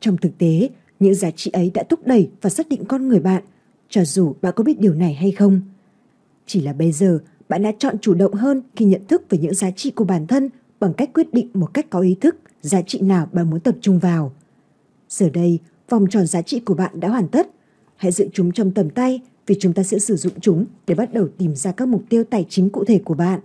[0.00, 3.20] Trong thực tế, những giá trị ấy đã thúc đẩy và xác định con người
[3.20, 3.42] bạn,
[3.88, 5.60] cho dù bạn có biết điều này hay không.
[6.46, 9.54] Chỉ là bây giờ, bạn đã chọn chủ động hơn khi nhận thức về những
[9.54, 12.82] giá trị của bản thân bằng cách quyết định một cách có ý thức giá
[12.82, 14.32] trị nào bạn muốn tập trung vào.
[15.08, 17.50] Giờ đây, vòng tròn giá trị của bạn đã hoàn tất.
[17.96, 21.12] Hãy giữ chúng trong tầm tay vì chúng ta sẽ sử dụng chúng để bắt
[21.12, 23.40] đầu tìm ra các mục tiêu tài chính cụ thể của bạn.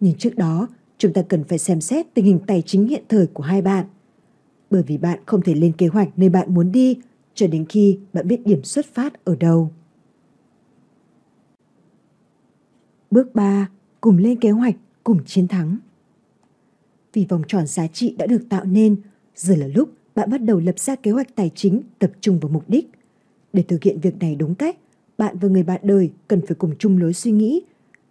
[0.00, 3.26] Nhưng trước đó, chúng ta cần phải xem xét tình hình tài chính hiện thời
[3.26, 3.86] của hai bạn.
[4.70, 6.98] Bởi vì bạn không thể lên kế hoạch nơi bạn muốn đi
[7.34, 9.70] cho đến khi bạn biết điểm xuất phát ở đâu.
[13.10, 13.70] Bước 3.
[14.00, 15.78] Cùng lên kế hoạch, cùng chiến thắng.
[17.12, 18.96] Vì vòng tròn giá trị đã được tạo nên,
[19.34, 22.50] giờ là lúc bạn bắt đầu lập ra kế hoạch tài chính tập trung vào
[22.50, 22.90] mục đích.
[23.52, 24.76] Để thực hiện việc này đúng cách,
[25.18, 27.62] bạn và người bạn đời cần phải cùng chung lối suy nghĩ.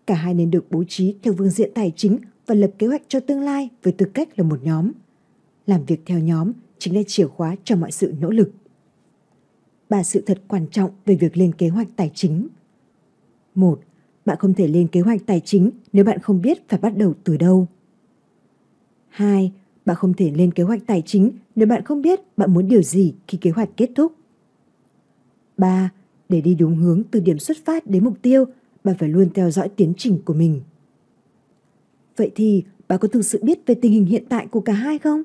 [0.07, 3.01] Cả hai nên được bố trí theo phương diện tài chính và lập kế hoạch
[3.07, 4.91] cho tương lai với tư cách là một nhóm.
[5.67, 8.51] Làm việc theo nhóm chính là chìa khóa cho mọi sự nỗ lực.
[9.89, 12.47] Ba sự thật quan trọng về việc lên kế hoạch tài chính.
[13.55, 13.79] Một,
[14.25, 17.13] bạn không thể lên kế hoạch tài chính nếu bạn không biết phải bắt đầu
[17.23, 17.67] từ đâu.
[19.09, 19.51] 2.
[19.85, 22.81] Bạn không thể lên kế hoạch tài chính nếu bạn không biết bạn muốn điều
[22.81, 24.13] gì khi kế hoạch kết thúc.
[25.57, 25.91] 3.
[26.29, 28.45] Để đi đúng hướng từ điểm xuất phát đến mục tiêu,
[28.83, 30.61] bạn phải luôn theo dõi tiến trình của mình.
[32.17, 34.99] Vậy thì bạn có thực sự biết về tình hình hiện tại của cả hai
[34.99, 35.23] không?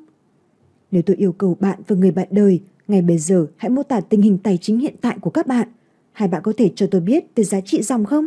[0.90, 4.00] Nếu tôi yêu cầu bạn và người bạn đời ngay bây giờ hãy mô tả
[4.00, 5.68] tình hình tài chính hiện tại của các bạn,
[6.12, 8.26] hai bạn có thể cho tôi biết về giá trị dòng không?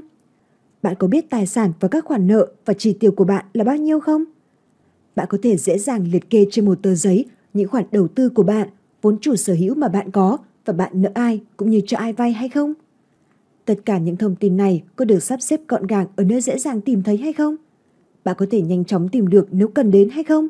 [0.82, 3.64] Bạn có biết tài sản và các khoản nợ và chi tiêu của bạn là
[3.64, 4.24] bao nhiêu không?
[5.16, 8.30] Bạn có thể dễ dàng liệt kê trên một tờ giấy những khoản đầu tư
[8.30, 8.70] của bạn,
[9.02, 12.14] vốn chủ sở hữu mà bạn có và bạn nợ ai cũng như cho ai
[12.14, 12.74] vay hay không?
[13.66, 16.60] Tất cả những thông tin này có được sắp xếp gọn gàng ở nơi dễ
[16.60, 17.56] dàng tìm thấy hay không?
[18.24, 20.48] Bạn có thể nhanh chóng tìm được nếu cần đến hay không?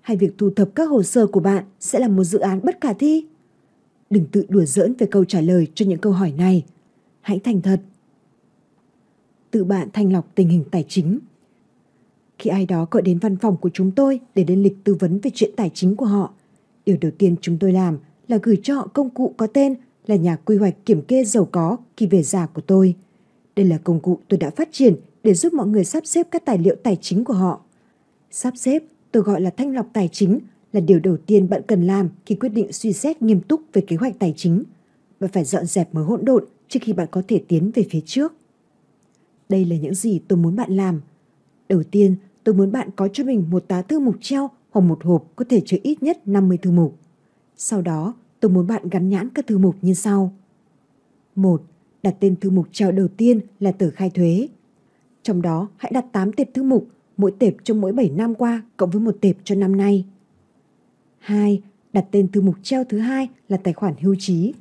[0.00, 2.80] Hay việc thu thập các hồ sơ của bạn sẽ là một dự án bất
[2.80, 3.26] khả thi?
[4.10, 6.64] Đừng tự đùa giỡn về câu trả lời cho những câu hỏi này.
[7.20, 7.80] Hãy thành thật.
[9.50, 11.18] Tự bạn thanh lọc tình hình tài chính.
[12.38, 15.18] Khi ai đó gọi đến văn phòng của chúng tôi để lên lịch tư vấn
[15.18, 16.32] về chuyện tài chính của họ,
[16.86, 19.74] điều đầu tiên chúng tôi làm là gửi cho họ công cụ có tên
[20.06, 22.94] là nhà quy hoạch kiểm kê giàu có khi về già của tôi.
[23.56, 26.44] Đây là công cụ tôi đã phát triển để giúp mọi người sắp xếp các
[26.44, 27.60] tài liệu tài chính của họ.
[28.30, 30.38] Sắp xếp, tôi gọi là thanh lọc tài chính,
[30.72, 33.82] là điều đầu tiên bạn cần làm khi quyết định suy xét nghiêm túc về
[33.86, 34.64] kế hoạch tài chính.
[35.20, 38.00] Bạn phải dọn dẹp mớ hỗn độn trước khi bạn có thể tiến về phía
[38.06, 38.32] trước.
[39.48, 41.00] Đây là những gì tôi muốn bạn làm.
[41.68, 45.04] Đầu tiên, tôi muốn bạn có cho mình một tá thư mục treo hoặc một
[45.04, 46.98] hộp có thể chứa ít nhất 50 thư mục.
[47.56, 50.32] Sau đó, tôi muốn bạn gắn nhãn các thư mục như sau.
[51.36, 51.62] 1.
[52.02, 54.48] Đặt tên thư mục treo đầu tiên là tờ khai thuế.
[55.28, 58.62] Trong đó, hãy đặt 8 tệp thư mục, mỗi tệp cho mỗi 7 năm qua
[58.76, 60.04] cộng với một tệp cho năm nay.
[61.18, 61.62] 2.
[61.92, 64.54] Đặt tên thư mục treo thứ hai là tài khoản hưu trí.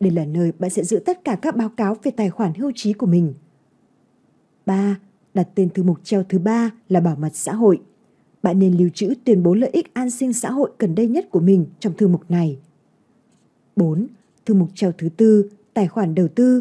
[0.00, 2.72] Đây là nơi bạn sẽ giữ tất cả các báo cáo về tài khoản hưu
[2.74, 3.34] trí của mình.
[4.66, 4.98] 3.
[5.34, 7.80] Đặt tên thư mục treo thứ ba là bảo mật xã hội.
[8.42, 11.30] Bạn nên lưu trữ tuyên bố lợi ích an sinh xã hội gần đây nhất
[11.30, 12.58] của mình trong thư mục này.
[13.76, 14.06] 4.
[14.46, 16.60] Thư mục treo thứ tư, tài khoản đầu tư.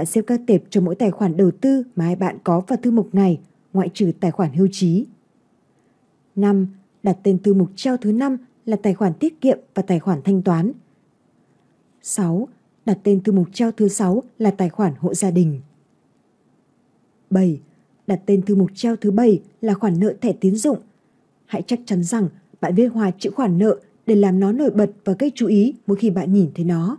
[0.00, 2.76] Bạn xếp các tệp cho mỗi tài khoản đầu tư mà hai bạn có vào
[2.82, 3.40] thư mục này,
[3.72, 5.06] ngoại trừ tài khoản hưu trí.
[6.36, 6.66] 5.
[7.02, 8.36] Đặt tên thư mục treo thứ năm
[8.66, 10.72] là tài khoản tiết kiệm và tài khoản thanh toán.
[12.02, 12.48] 6.
[12.86, 15.60] Đặt tên thư mục treo thứ 6 là tài khoản hộ gia đình.
[17.30, 17.60] 7.
[18.06, 20.78] Đặt tên thư mục treo thứ 7 là khoản nợ thẻ tín dụng.
[21.46, 22.28] Hãy chắc chắn rằng
[22.60, 25.74] bạn viết hòa chữ khoản nợ để làm nó nổi bật và gây chú ý
[25.86, 26.98] mỗi khi bạn nhìn thấy nó.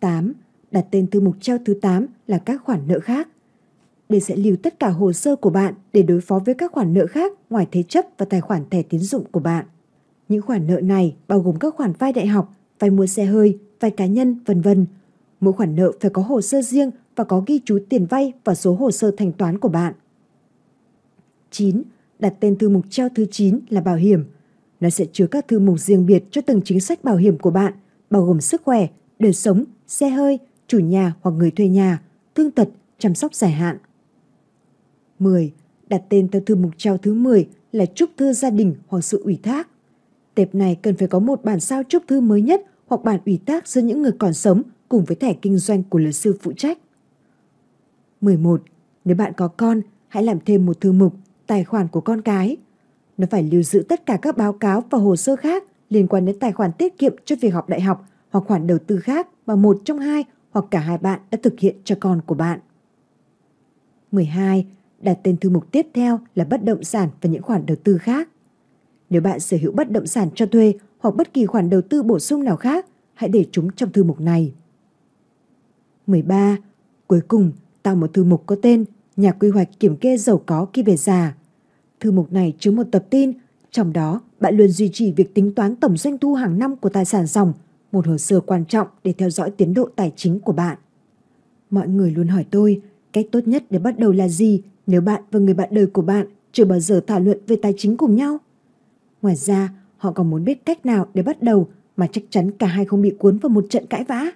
[0.00, 0.32] 8.
[0.70, 3.28] Đặt tên thư mục treo thứ 8 là các khoản nợ khác.
[4.08, 6.94] Đây sẽ lưu tất cả hồ sơ của bạn để đối phó với các khoản
[6.94, 9.66] nợ khác ngoài thế chấp và tài khoản thẻ tín dụng của bạn.
[10.28, 13.58] Những khoản nợ này bao gồm các khoản vay đại học, vay mua xe hơi,
[13.80, 14.86] vay cá nhân, vân vân.
[15.40, 18.54] Mỗi khoản nợ phải có hồ sơ riêng và có ghi chú tiền vay và
[18.54, 19.94] số hồ sơ thanh toán của bạn.
[21.50, 21.82] 9.
[22.18, 24.24] Đặt tên thư mục treo thứ 9 là bảo hiểm.
[24.80, 27.50] Nó sẽ chứa các thư mục riêng biệt cho từng chính sách bảo hiểm của
[27.50, 27.72] bạn,
[28.10, 28.86] bao gồm sức khỏe,
[29.18, 30.38] đời sống, xe hơi,
[30.70, 32.02] chủ nhà hoặc người thuê nhà,
[32.34, 33.78] thương tật, chăm sóc dài hạn.
[35.18, 35.52] 10.
[35.88, 39.22] Đặt tên theo thư mục treo thứ 10 là chúc thư gia đình hoặc sự
[39.24, 39.68] ủy thác.
[40.34, 43.40] Tệp này cần phải có một bản sao chúc thư mới nhất hoặc bản ủy
[43.46, 46.52] thác giữa những người còn sống cùng với thẻ kinh doanh của luật sư phụ
[46.56, 46.78] trách.
[48.20, 48.62] 11.
[49.04, 51.14] Nếu bạn có con, hãy làm thêm một thư mục
[51.46, 52.56] tài khoản của con cái.
[53.18, 56.24] Nó phải lưu giữ tất cả các báo cáo và hồ sơ khác liên quan
[56.24, 59.28] đến tài khoản tiết kiệm cho việc học đại học hoặc khoản đầu tư khác
[59.46, 62.60] mà một trong hai hoặc cả hai bạn đã thực hiện cho con của bạn.
[64.12, 64.66] 12.
[65.00, 67.98] Đặt tên thư mục tiếp theo là bất động sản và những khoản đầu tư
[67.98, 68.28] khác.
[69.10, 72.02] Nếu bạn sở hữu bất động sản cho thuê hoặc bất kỳ khoản đầu tư
[72.02, 74.52] bổ sung nào khác, hãy để chúng trong thư mục này.
[76.06, 76.56] 13.
[77.06, 78.84] Cuối cùng, tạo một thư mục có tên
[79.20, 81.34] Nhà quy hoạch kiểm kê giàu có khi về già.
[82.00, 83.32] Thư mục này chứa một tập tin,
[83.70, 86.88] trong đó bạn luôn duy trì việc tính toán tổng doanh thu hàng năm của
[86.88, 87.52] tài sản dòng,
[87.92, 90.78] một hồ sơ quan trọng để theo dõi tiến độ tài chính của bạn.
[91.70, 95.22] Mọi người luôn hỏi tôi, cách tốt nhất để bắt đầu là gì nếu bạn
[95.30, 98.16] và người bạn đời của bạn chưa bao giờ thảo luận về tài chính cùng
[98.16, 98.38] nhau?
[99.22, 102.66] Ngoài ra, họ còn muốn biết cách nào để bắt đầu mà chắc chắn cả
[102.66, 104.26] hai không bị cuốn vào một trận cãi vã.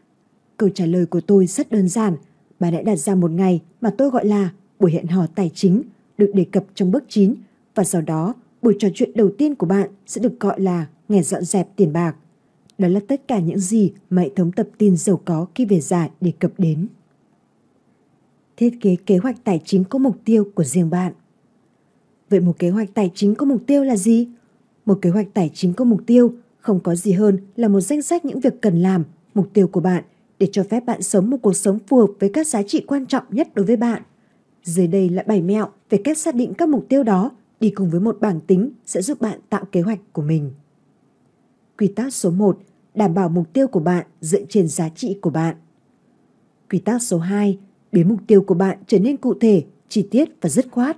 [0.56, 2.16] Câu trả lời của tôi rất đơn giản.
[2.60, 5.82] Bà đã đặt ra một ngày mà tôi gọi là buổi hẹn hò tài chính
[6.18, 7.34] được đề cập trong bước 9
[7.74, 11.22] và sau đó buổi trò chuyện đầu tiên của bạn sẽ được gọi là ngày
[11.22, 12.16] dọn dẹp tiền bạc.
[12.78, 15.80] Đó là tất cả những gì mà hệ thống tập tin giàu có khi về
[15.80, 16.86] già đề cập đến.
[18.56, 21.12] Thiết kế kế hoạch tài chính có mục tiêu của riêng bạn.
[22.30, 24.28] Vậy một kế hoạch tài chính có mục tiêu là gì?
[24.86, 28.02] Một kế hoạch tài chính có mục tiêu không có gì hơn là một danh
[28.02, 30.04] sách những việc cần làm, mục tiêu của bạn
[30.38, 33.06] để cho phép bạn sống một cuộc sống phù hợp với các giá trị quan
[33.06, 34.02] trọng nhất đối với bạn.
[34.62, 37.90] Dưới đây là bảy mẹo về cách xác định các mục tiêu đó đi cùng
[37.90, 40.50] với một bảng tính sẽ giúp bạn tạo kế hoạch của mình.
[41.78, 42.58] Quy tắc số 1,
[42.94, 45.56] đảm bảo mục tiêu của bạn dựa trên giá trị của bạn.
[46.70, 47.58] Quy tắc số 2,
[47.92, 50.96] biến mục tiêu của bạn trở nên cụ thể, chi tiết và dứt khoát.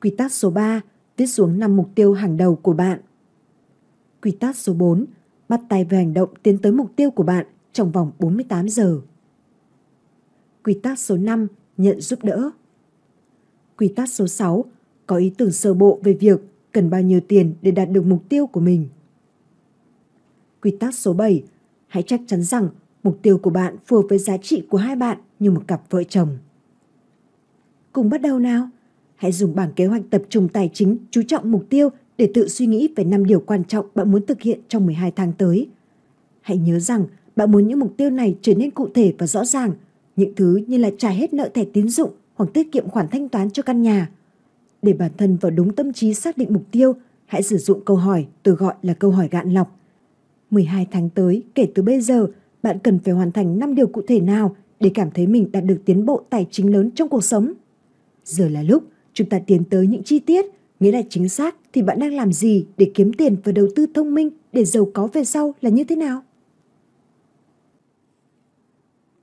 [0.00, 0.80] Quy tắc số 3,
[1.16, 3.00] viết xuống 5 mục tiêu hàng đầu của bạn.
[4.22, 5.06] Quy tắc số 4,
[5.48, 9.00] bắt tay về hành động tiến tới mục tiêu của bạn trong vòng 48 giờ.
[10.64, 12.50] Quy tắc số 5, nhận giúp đỡ.
[13.76, 14.64] Quy tắc số 6,
[15.06, 16.40] có ý tưởng sơ bộ về việc
[16.72, 18.88] cần bao nhiêu tiền để đạt được mục tiêu của mình.
[20.64, 21.42] Quy tắc số 7,
[21.86, 22.68] hãy chắc chắn rằng
[23.02, 25.82] mục tiêu của bạn phù hợp với giá trị của hai bạn như một cặp
[25.90, 26.38] vợ chồng.
[27.92, 28.68] Cùng bắt đầu nào!
[29.16, 32.48] Hãy dùng bảng kế hoạch tập trung tài chính chú trọng mục tiêu để tự
[32.48, 35.68] suy nghĩ về 5 điều quan trọng bạn muốn thực hiện trong 12 tháng tới.
[36.40, 39.44] Hãy nhớ rằng bạn muốn những mục tiêu này trở nên cụ thể và rõ
[39.44, 39.72] ràng,
[40.16, 43.28] những thứ như là trả hết nợ thẻ tín dụng hoặc tiết kiệm khoản thanh
[43.28, 44.10] toán cho căn nhà.
[44.82, 46.92] Để bản thân vào đúng tâm trí xác định mục tiêu,
[47.26, 49.80] hãy sử dụng câu hỏi tôi gọi là câu hỏi gạn lọc.
[50.54, 52.26] 12 tháng tới, kể từ bây giờ,
[52.62, 55.64] bạn cần phải hoàn thành 5 điều cụ thể nào để cảm thấy mình đạt
[55.64, 57.52] được tiến bộ tài chính lớn trong cuộc sống.
[58.24, 60.44] Giờ là lúc chúng ta tiến tới những chi tiết,
[60.80, 63.86] nghĩa là chính xác thì bạn đang làm gì để kiếm tiền và đầu tư
[63.94, 66.22] thông minh để giàu có về sau là như thế nào?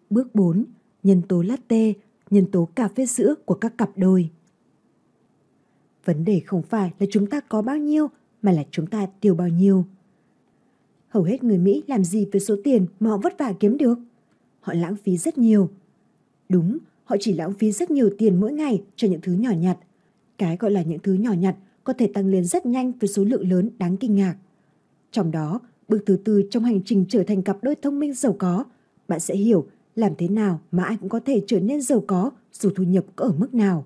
[0.10, 0.65] Bước 4.
[1.04, 1.94] Nhân tố latte,
[2.30, 4.30] nhân tố cà phê sữa của các cặp đôi.
[6.06, 8.08] Vấn đề không phải là chúng ta có bao nhiêu
[8.41, 9.86] mà là chúng ta tiêu bao nhiêu.
[11.12, 14.00] Hầu hết người Mỹ làm gì với số tiền mà họ vất vả kiếm được?
[14.60, 15.69] Họ lãng phí rất nhiều.
[16.50, 19.78] Đúng, họ chỉ lãng phí rất nhiều tiền mỗi ngày cho những thứ nhỏ nhặt.
[20.38, 23.24] Cái gọi là những thứ nhỏ nhặt có thể tăng lên rất nhanh với số
[23.24, 24.36] lượng lớn đáng kinh ngạc.
[25.12, 28.36] Trong đó, bước thứ tư trong hành trình trở thành cặp đôi thông minh giàu
[28.39, 28.65] có,
[29.08, 32.32] bạn sẽ hiểu làm thế nào mà ai cũng có thể trở nên giàu có
[32.54, 33.86] dù thu nhập có ở mức nào.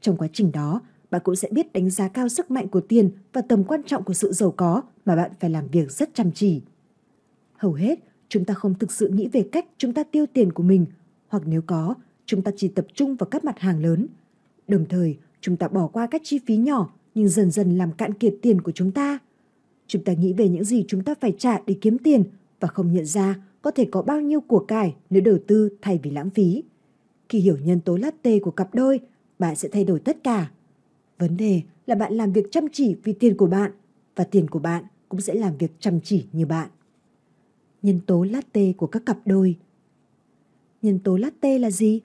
[0.00, 3.10] Trong quá trình đó, bạn cũng sẽ biết đánh giá cao sức mạnh của tiền
[3.32, 6.32] và tầm quan trọng của sự giàu có mà bạn phải làm việc rất chăm
[6.32, 6.62] chỉ.
[7.56, 10.62] Hầu hết, chúng ta không thực sự nghĩ về cách chúng ta tiêu tiền của
[10.62, 10.86] mình,
[11.28, 11.94] hoặc nếu có,
[12.26, 14.06] chúng ta chỉ tập trung vào các mặt hàng lớn.
[14.68, 18.14] Đồng thời, chúng ta bỏ qua các chi phí nhỏ nhưng dần dần làm cạn
[18.14, 19.18] kiệt tiền của chúng ta.
[19.86, 22.24] Chúng ta nghĩ về những gì chúng ta phải trả để kiếm tiền
[22.60, 26.00] và không nhận ra có thể có bao nhiêu của cải nếu đầu tư thay
[26.02, 26.62] vì lãng phí.
[27.28, 29.00] Khi hiểu nhân tố latte của cặp đôi,
[29.38, 30.50] bạn sẽ thay đổi tất cả.
[31.20, 33.72] Vấn đề là bạn làm việc chăm chỉ vì tiền của bạn,
[34.16, 36.68] và tiền của bạn cũng sẽ làm việc chăm chỉ như bạn.
[37.82, 39.56] Nhân tố latte của các cặp đôi
[40.82, 42.00] Nhân tố latte là gì?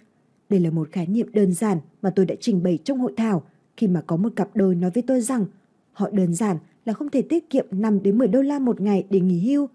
[0.49, 3.43] Đây là một khái niệm đơn giản mà tôi đã trình bày trong hội thảo
[3.77, 5.45] khi mà có một cặp đôi nói với tôi rằng
[5.93, 9.05] họ đơn giản là không thể tiết kiệm 5 đến 10 đô la một ngày
[9.09, 9.67] để nghỉ hưu.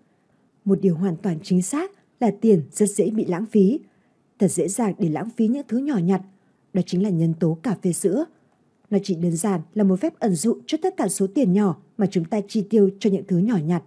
[0.64, 3.81] Một điều hoàn toàn chính xác là tiền rất dễ bị lãng phí.
[4.38, 6.22] Thật dễ dàng để lãng phí những thứ nhỏ nhặt.
[6.72, 8.24] Đó chính là nhân tố cà phê sữa.
[8.90, 11.76] Nó chỉ đơn giản là một phép ẩn dụ cho tất cả số tiền nhỏ
[11.98, 13.83] mà chúng ta chi tiêu cho những thứ nhỏ nhặt.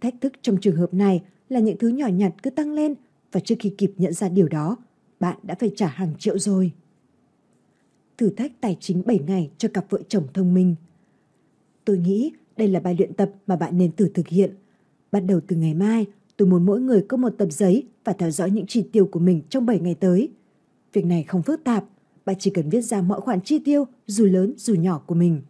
[0.00, 2.94] Thách thức trong trường hợp này là những thứ nhỏ nhặt cứ tăng lên
[3.32, 4.76] và trước khi kịp nhận ra điều đó,
[5.20, 6.72] bạn đã phải trả hàng triệu rồi.
[8.18, 10.74] Thử thách tài chính 7 ngày cho cặp vợ chồng thông minh.
[11.84, 14.54] Tôi nghĩ đây là bài luyện tập mà bạn nên thử thực hiện.
[15.12, 18.30] Bắt đầu từ ngày mai, tôi muốn mỗi người có một tập giấy và theo
[18.30, 20.28] dõi những chi tiêu của mình trong 7 ngày tới.
[20.92, 21.84] Việc này không phức tạp,
[22.28, 25.40] bạn chỉ cần viết ra mọi khoản chi tiêu dù lớn dù nhỏ của mình.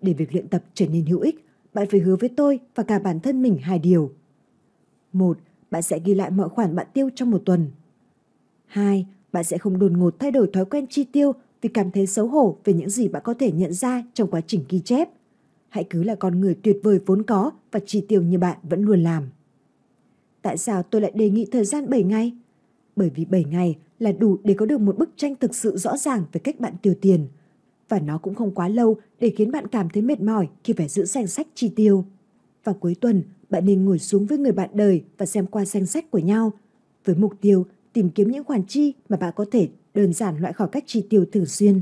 [0.00, 2.98] Để việc luyện tập trở nên hữu ích, bạn phải hứa với tôi và cả
[2.98, 4.12] bản thân mình hai điều.
[5.12, 5.38] Một,
[5.70, 7.70] bạn sẽ ghi lại mọi khoản bạn tiêu trong một tuần.
[8.66, 12.06] Hai, bạn sẽ không đột ngột thay đổi thói quen chi tiêu vì cảm thấy
[12.06, 15.08] xấu hổ về những gì bạn có thể nhận ra trong quá trình ghi chép.
[15.68, 18.82] Hãy cứ là con người tuyệt vời vốn có và chi tiêu như bạn vẫn
[18.82, 19.28] luôn làm.
[20.42, 22.32] Tại sao tôi lại đề nghị thời gian 7 ngày?
[22.96, 25.96] Bởi vì 7 ngày là đủ để có được một bức tranh thực sự rõ
[25.96, 27.28] ràng về cách bạn tiêu tiền.
[27.88, 30.88] và nó cũng không quá lâu để khiến bạn cảm thấy mệt mỏi khi phải
[30.88, 32.04] giữ danh sách chi tiêu.
[32.64, 35.86] Vào cuối tuần, bạn nên ngồi xuống với người bạn đời và xem qua danh
[35.86, 36.52] sách của nhau
[37.04, 40.52] với mục tiêu tìm kiếm những khoản chi mà bạn có thể đơn giản loại
[40.52, 41.80] khỏi cách chi tiêu thường xuyên.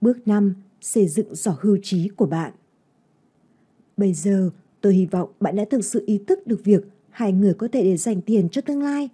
[0.00, 0.54] Bước 5.
[0.80, 2.52] Xây dựng giỏ hưu trí của bạn.
[3.96, 7.54] Bây giờ, tôi hy vọng bạn đã thực sự ý thức được việc hai người
[7.54, 9.08] có thể để dành tiền cho tương lai.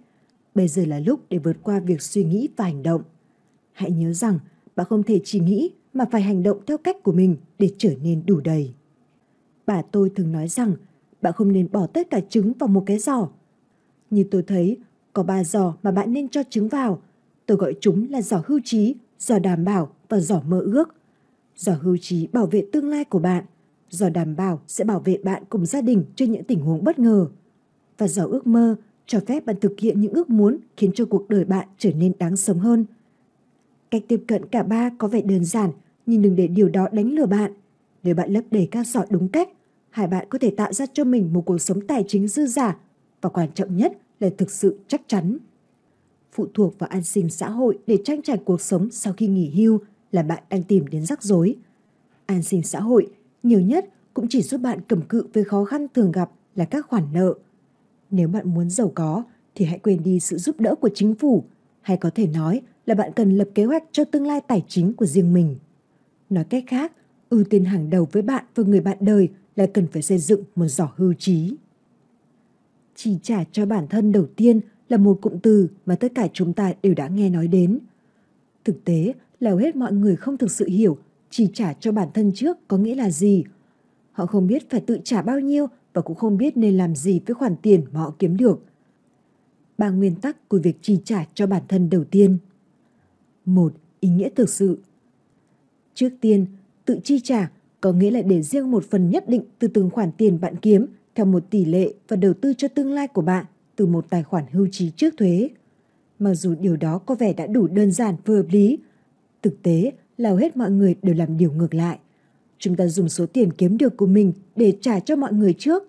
[0.59, 3.01] Bây giờ là lúc để vượt qua việc suy nghĩ và hành động.
[3.71, 4.39] Hãy nhớ rằng
[4.75, 7.93] bạn không thể chỉ nghĩ mà phải hành động theo cách của mình để trở
[8.01, 8.73] nên đủ đầy.
[9.65, 10.75] Bà tôi thường nói rằng
[11.21, 13.29] bạn không nên bỏ tất cả trứng vào một cái giỏ.
[14.09, 14.77] Như tôi thấy,
[15.13, 17.01] có ba giỏ mà bạn nên cho trứng vào.
[17.45, 20.95] Tôi gọi chúng là giỏ hưu trí, giỏ đảm bảo và giỏ mơ ước.
[21.55, 23.43] Giỏ hưu trí bảo vệ tương lai của bạn,
[23.89, 26.99] giỏ đảm bảo sẽ bảo vệ bạn cùng gia đình trước những tình huống bất
[26.99, 27.27] ngờ.
[27.97, 28.75] Và giỏ ước mơ
[29.09, 32.13] cho phép bạn thực hiện những ước muốn khiến cho cuộc đời bạn trở nên
[32.19, 32.85] đáng sống hơn.
[33.91, 35.71] Cách tiếp cận cả ba có vẻ đơn giản,
[36.05, 37.53] nhưng đừng để điều đó đánh lừa bạn.
[38.03, 39.49] Nếu bạn lấp đầy các giỏ đúng cách,
[39.89, 42.77] hai bạn có thể tạo ra cho mình một cuộc sống tài chính dư giả
[43.21, 45.37] và quan trọng nhất là thực sự chắc chắn.
[46.31, 49.49] Phụ thuộc vào an sinh xã hội để trang trải cuộc sống sau khi nghỉ
[49.49, 49.79] hưu
[50.11, 51.55] là bạn đang tìm đến rắc rối.
[52.25, 53.07] An sinh xã hội
[53.43, 56.85] nhiều nhất cũng chỉ giúp bạn cầm cự với khó khăn thường gặp là các
[56.87, 57.33] khoản nợ.
[58.11, 59.23] Nếu bạn muốn giàu có
[59.55, 61.43] thì hãy quên đi sự giúp đỡ của chính phủ,
[61.81, 64.93] hay có thể nói là bạn cần lập kế hoạch cho tương lai tài chính
[64.93, 65.55] của riêng mình.
[66.29, 66.93] Nói cách khác,
[67.29, 70.43] ưu tiên hàng đầu với bạn và người bạn đời là cần phải xây dựng
[70.55, 71.55] một giỏ hưu trí.
[72.95, 76.53] Chi trả cho bản thân đầu tiên là một cụm từ mà tất cả chúng
[76.53, 77.79] ta đều đã nghe nói đến.
[78.65, 80.97] Thực tế là hầu hết mọi người không thực sự hiểu
[81.29, 83.43] chi trả cho bản thân trước có nghĩa là gì.
[84.11, 87.21] Họ không biết phải tự trả bao nhiêu và cũng không biết nên làm gì
[87.25, 88.63] với khoản tiền mà họ kiếm được.
[89.77, 92.37] Ba nguyên tắc của việc chi trả cho bản thân đầu tiên.
[93.45, 94.79] Một, ý nghĩa thực sự.
[95.93, 96.45] Trước tiên,
[96.85, 100.11] tự chi trả có nghĩa là để riêng một phần nhất định từ từng khoản
[100.11, 103.45] tiền bạn kiếm theo một tỷ lệ và đầu tư cho tương lai của bạn
[103.75, 105.49] từ một tài khoản hưu trí trước thuế.
[106.19, 108.77] Mặc dù điều đó có vẻ đã đủ đơn giản và hợp lý,
[109.41, 111.99] thực tế là hầu hết mọi người đều làm điều ngược lại.
[112.59, 115.83] Chúng ta dùng số tiền kiếm được của mình để trả cho mọi người trước,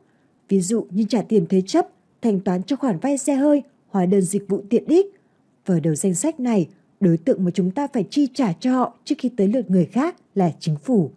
[0.49, 1.89] ví dụ như trả tiền thế chấp,
[2.23, 5.07] thanh toán cho khoản vay xe hơi, hóa đơn dịch vụ tiện ích.
[5.67, 6.69] Vào đầu danh sách này,
[7.01, 9.85] đối tượng mà chúng ta phải chi trả cho họ trước khi tới lượt người
[9.85, 11.11] khác là chính phủ.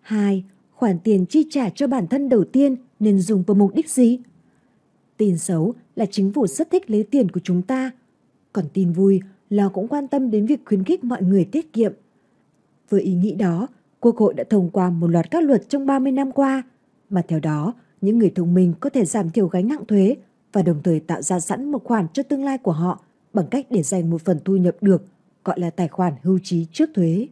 [0.00, 0.44] 2.
[0.70, 4.18] Khoản tiền chi trả cho bản thân đầu tiên nên dùng vào mục đích gì?
[5.16, 7.90] Tin xấu là chính phủ rất thích lấy tiền của chúng ta.
[8.52, 11.92] Còn tin vui là cũng quan tâm đến việc khuyến khích mọi người tiết kiệm.
[12.88, 13.68] Với ý nghĩ đó,
[14.00, 16.62] Quốc hội đã thông qua một loạt các luật trong 30 năm qua,
[17.10, 20.16] mà theo đó, những người thông minh có thể giảm thiểu gánh nặng thuế
[20.52, 23.00] và đồng thời tạo ra sẵn một khoản cho tương lai của họ
[23.32, 25.04] bằng cách để dành một phần thu nhập được,
[25.44, 27.28] gọi là tài khoản hưu trí trước thuế.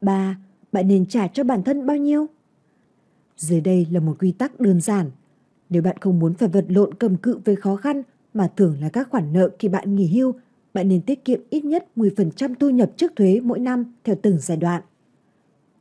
[0.00, 0.38] 3.
[0.72, 2.26] Bạn nên trả cho bản thân bao nhiêu?
[3.36, 5.10] Dưới đây là một quy tắc đơn giản.
[5.70, 8.02] Nếu bạn không muốn phải vật lộn cầm cự với khó khăn
[8.34, 10.32] mà thường là các khoản nợ khi bạn nghỉ hưu,
[10.74, 14.38] bạn nên tiết kiệm ít nhất 10% thu nhập trước thuế mỗi năm theo từng
[14.40, 14.82] giai đoạn.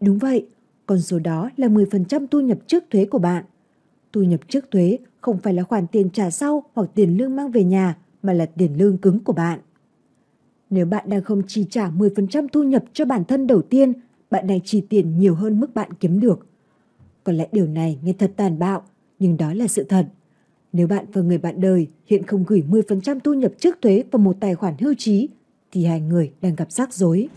[0.02, 0.48] Đúng vậy,
[0.86, 3.44] con số đó là 10% thu nhập trước thuế của bạn.
[4.14, 7.52] Thu nhập trước thuế không phải là khoản tiền trả sau hoặc tiền lương mang
[7.52, 9.60] về nhà mà là tiền lương cứng của bạn.
[10.70, 13.94] Nếu bạn đang không chi trả 10% thu nhập cho bản thân đầu tiên,
[14.32, 16.48] bạn đang chi tiền nhiều hơn mức bạn kiếm được.
[17.24, 18.84] Có lẽ điều này nghe thật tàn bạo,
[19.20, 20.08] nhưng đó là sự thật.
[20.74, 24.20] Nếu bạn và người bạn đời hiện không gửi 10% thu nhập trước thuế vào
[24.20, 25.30] một tài khoản hưu trí,
[25.72, 27.30] thì hai người đang gặp rắc rối.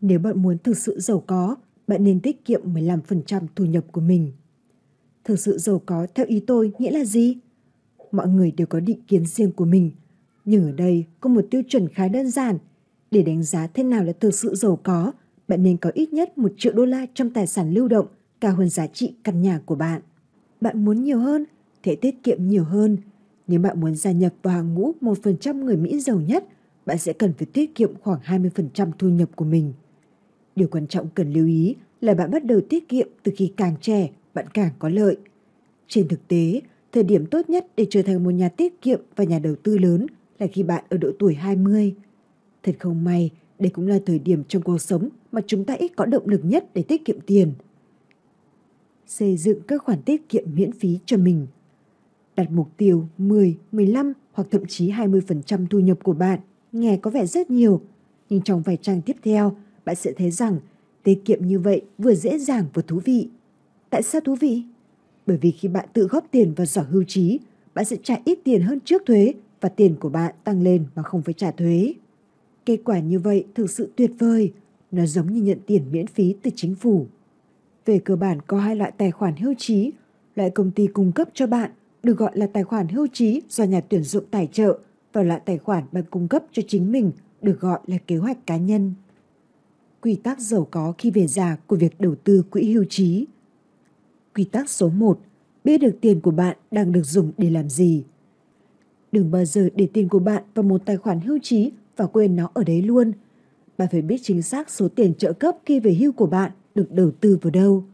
[0.00, 4.00] Nếu bạn muốn thực sự giàu có, bạn nên tiết kiệm 15% thu nhập của
[4.00, 4.32] mình.
[5.24, 7.36] Thực sự giàu có theo ý tôi nghĩa là gì?
[8.12, 9.90] Mọi người đều có định kiến riêng của mình,
[10.44, 12.58] nhưng ở đây có một tiêu chuẩn khá đơn giản.
[13.10, 15.12] Để đánh giá thế nào là thực sự giàu có,
[15.48, 18.06] bạn nên có ít nhất 1 triệu đô la trong tài sản lưu động
[18.40, 20.02] cao hơn giá trị căn nhà của bạn.
[20.60, 21.44] Bạn muốn nhiều hơn,
[21.82, 22.96] thể tiết kiệm nhiều hơn.
[23.46, 26.44] Nếu bạn muốn gia nhập vào hàng ngũ 1% người Mỹ giàu nhất,
[26.86, 29.72] bạn sẽ cần phải tiết kiệm khoảng 20% thu nhập của mình.
[30.56, 33.74] Điều quan trọng cần lưu ý là bạn bắt đầu tiết kiệm từ khi càng
[33.80, 35.16] trẻ, bạn càng có lợi.
[35.88, 36.60] Trên thực tế,
[36.92, 39.78] thời điểm tốt nhất để trở thành một nhà tiết kiệm và nhà đầu tư
[39.78, 40.06] lớn
[40.38, 41.94] là khi bạn ở độ tuổi 20.
[42.62, 45.92] Thật không may, đây cũng là thời điểm trong cuộc sống mà chúng ta ít
[45.96, 47.52] có động lực nhất để tiết kiệm tiền.
[49.06, 51.46] Xây dựng các khoản tiết kiệm miễn phí cho mình.
[52.36, 56.40] Đặt mục tiêu 10, 15 hoặc thậm chí 20% thu nhập của bạn
[56.72, 57.80] nghe có vẻ rất nhiều,
[58.28, 59.56] nhưng trong vài trang tiếp theo,
[59.90, 60.58] bạn sẽ thấy rằng
[61.02, 63.28] tiết kiệm như vậy vừa dễ dàng vừa thú vị.
[63.90, 64.62] Tại sao thú vị?
[65.26, 67.38] Bởi vì khi bạn tự góp tiền vào giỏ hưu trí,
[67.74, 71.02] bạn sẽ trả ít tiền hơn trước thuế và tiền của bạn tăng lên mà
[71.02, 71.94] không phải trả thuế.
[72.66, 74.52] Kết quả như vậy thực sự tuyệt vời.
[74.90, 77.06] Nó giống như nhận tiền miễn phí từ chính phủ.
[77.86, 79.92] Về cơ bản có hai loại tài khoản hưu trí.
[80.36, 81.70] Loại công ty cung cấp cho bạn
[82.02, 84.78] được gọi là tài khoản hưu trí do nhà tuyển dụng tài trợ
[85.12, 87.12] và loại tài khoản bạn cung cấp cho chính mình
[87.42, 88.94] được gọi là kế hoạch cá nhân.
[90.02, 93.26] Quy tắc giàu có khi về già của việc đầu tư quỹ hưu trí.
[94.34, 95.20] Quy tắc số 1.
[95.64, 98.04] Biết được tiền của bạn đang được dùng để làm gì.
[99.12, 102.36] Đừng bao giờ để tiền của bạn vào một tài khoản hưu trí và quên
[102.36, 103.12] nó ở đấy luôn.
[103.78, 106.92] Bạn phải biết chính xác số tiền trợ cấp khi về hưu của bạn được
[106.92, 107.84] đầu tư vào đâu.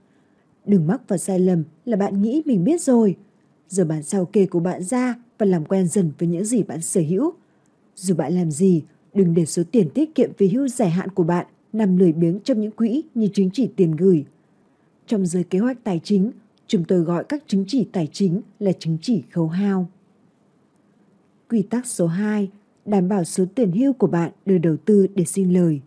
[0.65, 3.17] Đừng mắc vào sai lầm là bạn nghĩ mình biết rồi.
[3.69, 6.81] Giờ bạn sao kê của bạn ra và làm quen dần với những gì bạn
[6.81, 7.33] sở hữu.
[7.97, 8.83] Dù bạn làm gì,
[9.15, 11.47] đừng để số tiền tiết kiệm về hưu dài hạn của bạn
[11.77, 14.25] nằm lười biếng trong những quỹ như chứng chỉ tiền gửi.
[15.07, 16.31] Trong giới kế hoạch tài chính,
[16.67, 19.89] chúng tôi gọi các chứng chỉ tài chính là chứng chỉ khấu hao.
[21.49, 22.51] Quy tắc số 2,
[22.85, 25.81] đảm bảo số tiền hưu của bạn được đầu tư để sinh lời.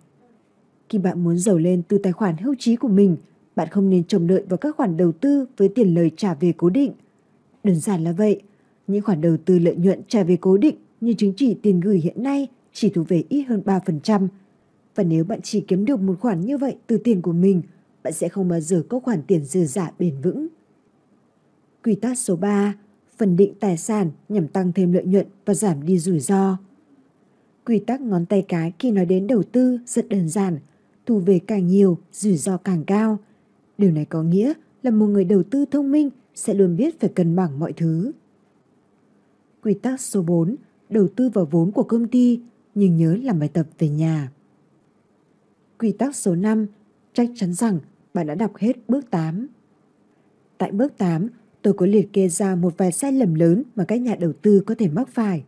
[0.90, 3.18] Khi bạn muốn giàu lên từ tài khoản hưu trí của mình,
[3.56, 6.54] bạn không nên trông đợi vào các khoản đầu tư với tiền lời trả về
[6.58, 6.92] cố định.
[7.64, 8.42] Đơn giản là vậy,
[8.88, 12.00] những khoản đầu tư lợi nhuận trả về cố định như chứng chỉ tiền gửi
[12.00, 14.28] hiện nay chỉ thu về ít hơn 3%.
[15.00, 17.62] Và nếu bạn chỉ kiếm được một khoản như vậy từ tiền của mình,
[18.04, 20.48] bạn sẽ không bao giờ có khoản tiền dư giả bền vững.
[21.84, 22.76] Quy tắc số 3.
[23.18, 26.58] Phần định tài sản nhằm tăng thêm lợi nhuận và giảm đi rủi ro.
[27.66, 30.60] Quy tắc ngón tay cái khi nói đến đầu tư rất đơn giản.
[31.06, 33.20] Thu về càng nhiều, rủi ro càng cao.
[33.78, 37.10] Điều này có nghĩa là một người đầu tư thông minh sẽ luôn biết phải
[37.10, 38.12] cân bằng mọi thứ.
[39.64, 40.56] Quy tắc số 4.
[40.90, 42.40] Đầu tư vào vốn của công ty
[42.76, 44.32] nhưng nhớ làm bài tập về nhà.
[45.80, 46.68] Quy tắc số 5.
[47.14, 47.80] Chắc chắn rằng
[48.14, 49.48] bạn đã đọc hết bước 8.
[50.58, 51.28] Tại bước 8,
[51.62, 54.64] tôi có liệt kê ra một vài sai lầm lớn mà các nhà đầu tư
[54.66, 55.44] có thể mắc phải.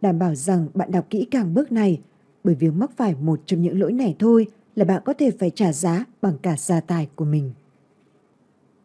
[0.00, 2.00] Đảm bảo rằng bạn đọc kỹ càng bước này,
[2.44, 4.46] bởi vì mắc phải một trong những lỗi này thôi
[4.76, 7.52] là bạn có thể phải trả giá bằng cả gia tài của mình.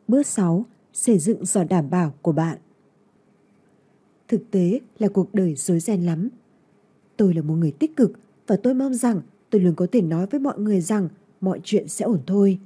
[0.07, 0.65] Bước 6.
[0.93, 2.57] Xây dựng giò đảm bảo của bạn.
[4.27, 6.29] Thực tế là cuộc đời rối ren lắm.
[7.17, 8.11] Tôi là một người tích cực
[8.47, 11.09] và tôi mong rằng tôi luôn có thể nói với mọi người rằng
[11.41, 12.59] mọi chuyện sẽ ổn thôi.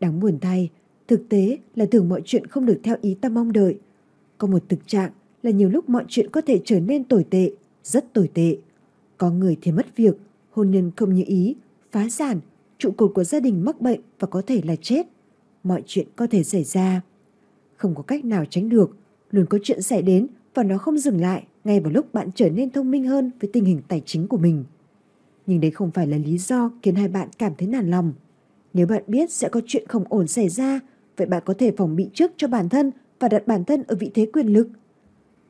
[0.00, 0.70] Đáng buồn thay,
[1.08, 3.78] thực tế là thường mọi chuyện không được theo ý ta mong đợi.
[4.38, 5.10] Có một thực trạng
[5.42, 7.50] là nhiều lúc mọi chuyện có thể trở nên tồi tệ,
[7.82, 8.56] rất tồi tệ.
[9.18, 10.16] Có người thì mất việc,
[10.50, 11.56] hôn nhân không như ý,
[11.92, 12.40] phá sản,
[12.78, 15.06] trụ cột của gia đình mắc bệnh và có thể là chết.
[15.64, 17.00] Mọi chuyện có thể xảy ra.
[17.76, 18.96] Không có cách nào tránh được,
[19.30, 22.50] luôn có chuyện xảy đến và nó không dừng lại ngay vào lúc bạn trở
[22.50, 24.64] nên thông minh hơn với tình hình tài chính của mình.
[25.46, 28.12] Nhưng đấy không phải là lý do khiến hai bạn cảm thấy nản lòng.
[28.74, 30.80] Nếu bạn biết sẽ có chuyện không ổn xảy ra,
[31.16, 32.90] vậy bạn có thể phòng bị trước cho bản thân
[33.20, 34.68] và đặt bản thân ở vị thế quyền lực.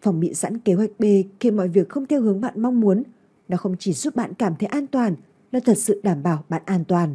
[0.03, 1.05] Phòng bị sẵn kế hoạch B
[1.40, 3.03] khi mọi việc không theo hướng bạn mong muốn,
[3.49, 5.14] nó không chỉ giúp bạn cảm thấy an toàn,
[5.53, 7.14] nó thật sự đảm bảo bạn an toàn.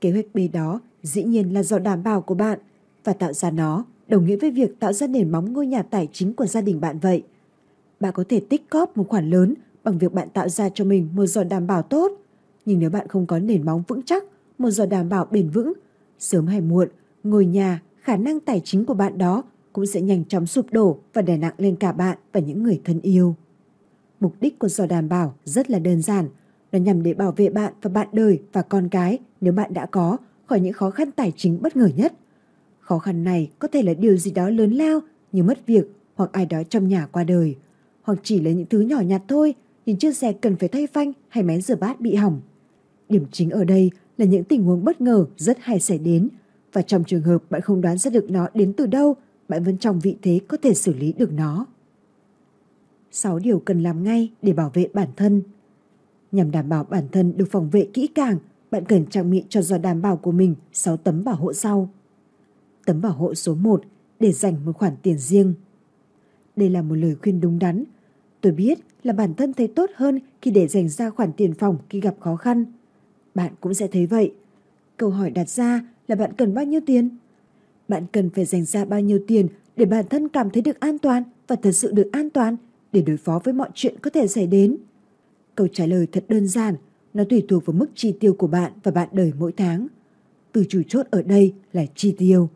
[0.00, 2.58] Kế hoạch B đó dĩ nhiên là do đảm bảo của bạn
[3.04, 6.08] và tạo ra nó đồng nghĩa với việc tạo ra nền móng ngôi nhà tài
[6.12, 7.22] chính của gia đình bạn vậy.
[8.00, 11.08] Bạn có thể tích cóp một khoản lớn bằng việc bạn tạo ra cho mình
[11.14, 12.12] một giỏ đảm bảo tốt.
[12.64, 14.24] Nhưng nếu bạn không có nền móng vững chắc,
[14.58, 15.72] một giỏ đảm bảo bền vững,
[16.18, 16.88] sớm hay muộn,
[17.24, 20.98] ngôi nhà, khả năng tài chính của bạn đó cũng sẽ nhanh chóng sụp đổ
[21.12, 23.34] và đè nặng lên cả bạn và những người thân yêu.
[24.20, 26.28] Mục đích của giỏ đảm bảo rất là đơn giản,
[26.72, 29.86] nó nhằm để bảo vệ bạn và bạn đời và con cái nếu bạn đã
[29.86, 30.16] có
[30.46, 32.12] khỏi những khó khăn tài chính bất ngờ nhất.
[32.80, 35.00] Khó khăn này có thể là điều gì đó lớn lao
[35.32, 37.56] như mất việc hoặc ai đó trong nhà qua đời,
[38.02, 39.54] hoặc chỉ là những thứ nhỏ nhặt thôi
[39.86, 42.40] nhìn chiếc xe cần phải thay phanh hay máy rửa bát bị hỏng.
[43.08, 46.28] Điểm chính ở đây là những tình huống bất ngờ rất hay xảy đến
[46.72, 49.16] và trong trường hợp bạn không đoán ra được nó đến từ đâu,
[49.48, 51.66] bạn vẫn trong vị thế có thể xử lý được nó.
[53.10, 55.42] 6 điều cần làm ngay để bảo vệ bản thân.
[56.32, 58.38] Nhằm đảm bảo bản thân được phòng vệ kỹ càng,
[58.70, 61.90] bạn cần trang bị cho do đảm bảo của mình 6 tấm bảo hộ sau.
[62.86, 63.82] Tấm bảo hộ số 1
[64.20, 65.54] để dành một khoản tiền riêng.
[66.56, 67.84] Đây là một lời khuyên đúng đắn.
[68.42, 71.78] Tôi biết là bản thân thấy tốt hơn khi để dành ra khoản tiền phòng
[71.90, 72.64] khi gặp khó khăn.
[73.34, 74.32] Bạn cũng sẽ thấy vậy.
[74.96, 77.08] Câu hỏi đặt ra là bạn cần bao nhiêu tiền?
[77.88, 80.98] Bạn cần phải dành ra bao nhiêu tiền để bản thân cảm thấy được an
[80.98, 82.56] toàn và thật sự được an toàn
[82.92, 84.76] để đối phó với mọi chuyện có thể xảy đến?
[85.54, 86.74] Câu trả lời thật đơn giản,
[87.14, 89.86] nó tùy thuộc vào mức chi tiêu của bạn và bạn đời mỗi tháng.
[90.52, 92.48] Từ chủ chốt ở đây là chi tiêu.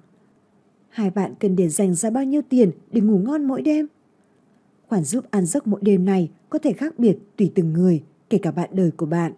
[0.89, 3.87] Hai bạn cần để dành ra bao nhiêu tiền để ngủ ngon mỗi đêm?
[4.89, 8.39] Khoản giúp ăn giấc mỗi đêm này có thể khác biệt tùy từng người, kể
[8.39, 9.33] cả bạn đời của bạn.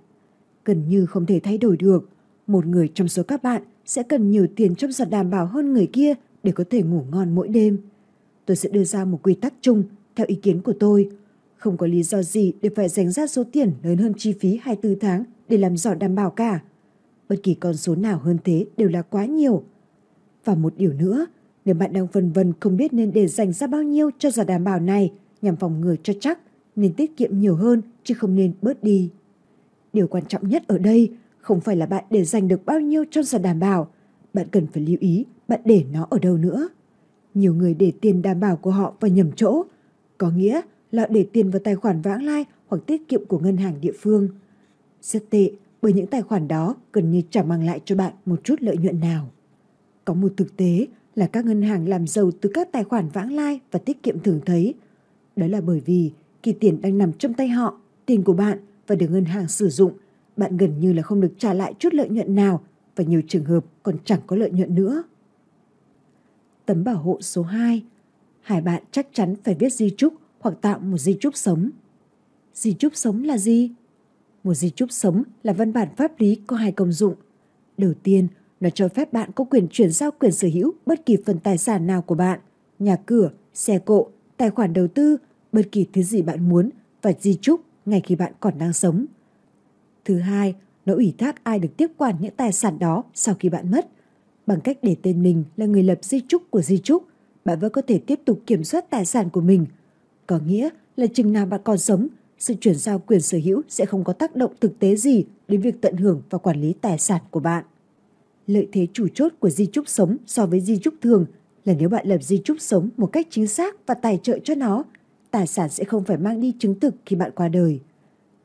[0.65, 2.09] Gần như không thể thay đổi được.
[2.47, 5.73] Một người trong số các bạn sẽ cần nhiều tiền trong giọt đảm bảo hơn
[5.73, 7.79] người kia để có thể ngủ ngon mỗi đêm.
[8.47, 9.83] Tôi sẽ đưa ra một quy tắc chung
[10.17, 11.11] theo ý kiến của tôi.
[11.57, 14.59] không có lý do gì để phải dành ra số tiền lớn hơn chi phí
[14.63, 16.61] 24 tháng để làm giỏ đảm bảo cả.
[17.29, 19.65] Bất kỳ con số nào hơn thế đều là quá nhiều.
[20.45, 21.27] Và một điều nữa,
[21.65, 24.45] nếu bạn đang vân vân không biết nên để dành ra bao nhiêu cho giỏ
[24.45, 26.39] đảm bảo này nhằm phòng ngừa cho chắc,
[26.77, 29.11] nên tiết kiệm nhiều hơn chứ không nên bớt đi.
[29.93, 33.05] Điều quan trọng nhất ở đây không phải là bạn để dành được bao nhiêu
[33.11, 33.89] cho giỏ đảm bảo,
[34.35, 36.69] bạn cần phải lưu ý bạn để nó ở đâu nữa.
[37.35, 39.65] Nhiều người để tiền đảm bảo của họ vào nhầm chỗ,
[40.19, 40.61] có nghĩa
[40.91, 43.93] là để tiền vào tài khoản vãng lai hoặc tiết kiệm của ngân hàng địa
[43.99, 44.29] phương.
[45.03, 45.51] Rất tệ
[45.83, 48.77] bởi những tài khoản đó gần như chẳng mang lại cho bạn một chút lợi
[48.77, 49.31] nhuận nào.
[50.05, 53.33] Có một thực tế là các ngân hàng làm giàu từ các tài khoản vãng
[53.33, 54.75] lai và tiết kiệm thường thấy.
[55.39, 56.13] Đó là bởi vì
[56.43, 59.69] khi tiền đang nằm trong tay họ, tiền của bạn và được ngân hàng sử
[59.69, 59.93] dụng,
[60.37, 62.63] bạn gần như là không được trả lại chút lợi nhuận nào
[62.97, 65.03] và nhiều trường hợp còn chẳng có lợi nhuận nữa.
[66.67, 67.83] Tấm bảo hộ số 2
[68.41, 71.71] Hai bạn chắc chắn phải viết di chúc hoặc tạo một di chúc sống.
[72.55, 73.71] Di chúc sống là gì?
[74.45, 77.15] Một di chúc sống là văn bản pháp lý có hai công dụng.
[77.77, 78.29] Đầu tiên,
[78.61, 81.59] nó cho phép bạn có quyền chuyển giao quyền sở hữu bất kỳ phần tài
[81.59, 82.41] sản nào của bạn,
[82.79, 85.17] nhà cửa, xe cộ, tài khoản đầu tư,
[85.53, 86.71] bất kỳ thứ gì bạn muốn
[87.03, 89.07] và di chúc ngay khi bạn còn đang sống.
[90.05, 90.55] Thứ hai,
[90.87, 93.89] nó ủy thác ai được tiếp quản những tài sản đó sau khi bạn mất.
[94.47, 97.05] Bằng cách để tên mình là người lập di chúc của di chúc,
[97.45, 99.67] bạn vẫn có thể tiếp tục kiểm soát tài sản của mình.
[100.27, 103.87] Có nghĩa là chừng nào bạn còn sống, sự chuyển giao quyền sở hữu sẽ
[103.87, 106.99] không có tác động thực tế gì đến việc tận hưởng và quản lý tài
[106.99, 107.65] sản của bạn.
[108.47, 111.27] Lợi thế chủ chốt của di chúc sống so với di chúc thường
[111.65, 114.55] là nếu bạn lập di chúc sống một cách chính xác và tài trợ cho
[114.55, 114.85] nó,
[115.31, 117.81] tài sản sẽ không phải mang đi chứng thực khi bạn qua đời.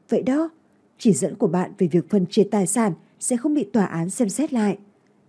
[0.09, 0.49] Vậy đó,
[0.97, 4.09] chỉ dẫn của bạn về việc phân chia tài sản sẽ không bị tòa án
[4.09, 4.77] xem xét lại.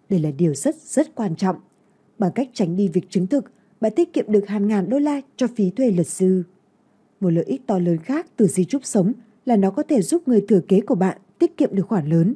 [0.09, 1.57] Đây là điều rất rất quan trọng.
[2.18, 3.44] Bằng cách tránh đi việc chứng thực,
[3.80, 6.42] bạn tiết kiệm được hàng ngàn đô la cho phí thuê luật sư.
[7.20, 9.12] Một lợi ích to lớn khác từ di chúc sống
[9.46, 12.34] là nó có thể giúp người thừa kế của bạn tiết kiệm được khoản lớn.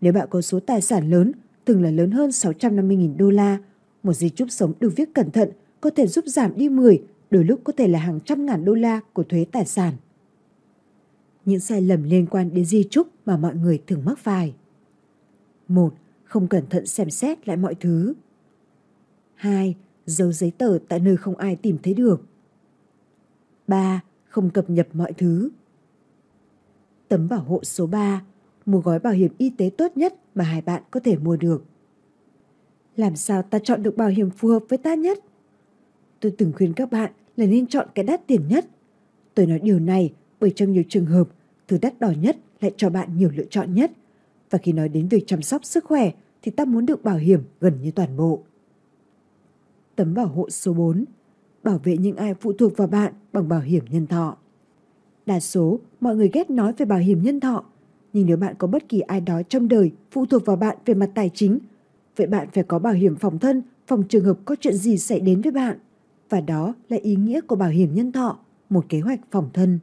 [0.00, 1.32] Nếu bạn có số tài sản lớn,
[1.64, 3.58] từng là lớn hơn 650.000 đô la,
[4.02, 5.50] một di chúc sống được viết cẩn thận
[5.80, 8.74] có thể giúp giảm đi 10, đôi lúc có thể là hàng trăm ngàn đô
[8.74, 9.94] la của thuế tài sản.
[11.44, 14.54] Những sai lầm liên quan đến di chúc mà mọi người thường mắc phải.
[15.68, 18.14] một, Không cẩn thận xem xét lại mọi thứ.
[19.34, 19.76] 2.
[20.06, 22.22] Giấu giấy tờ tại nơi không ai tìm thấy được.
[23.66, 24.00] 3.
[24.24, 25.50] Không cập nhật mọi thứ.
[27.08, 28.22] Tấm bảo hộ số 3.
[28.66, 31.64] Mua gói bảo hiểm y tế tốt nhất mà hai bạn có thể mua được.
[32.96, 35.18] Làm sao ta chọn được bảo hiểm phù hợp với ta nhất?
[36.20, 38.66] Tôi từng khuyên các bạn là nên chọn cái đắt tiền nhất.
[39.34, 41.28] Tôi nói điều này bởi trong nhiều trường hợp,
[41.68, 43.92] thứ đắt đỏ nhất lại cho bạn nhiều lựa chọn nhất.
[44.50, 46.10] Và khi nói đến việc chăm sóc sức khỏe
[46.42, 48.42] thì ta muốn được bảo hiểm gần như toàn bộ.
[49.96, 51.04] Tấm bảo hộ số 4
[51.62, 54.36] Bảo vệ những ai phụ thuộc vào bạn bằng bảo hiểm nhân thọ.
[55.26, 57.64] Đa số, mọi người ghét nói về bảo hiểm nhân thọ.
[58.12, 60.94] Nhưng nếu bạn có bất kỳ ai đó trong đời phụ thuộc vào bạn về
[60.94, 61.58] mặt tài chính,
[62.16, 65.20] vậy bạn phải có bảo hiểm phòng thân phòng trường hợp có chuyện gì xảy
[65.20, 65.78] đến với bạn.
[66.30, 68.38] Và đó là ý nghĩa của bảo hiểm nhân thọ,
[68.70, 69.78] một kế hoạch phòng thân.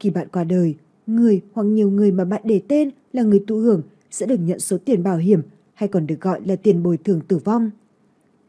[0.00, 0.74] Khi bạn qua đời,
[1.06, 4.60] người hoặc nhiều người mà bạn để tên là người thụ hưởng sẽ được nhận
[4.60, 5.42] số tiền bảo hiểm
[5.74, 7.70] hay còn được gọi là tiền bồi thường tử vong.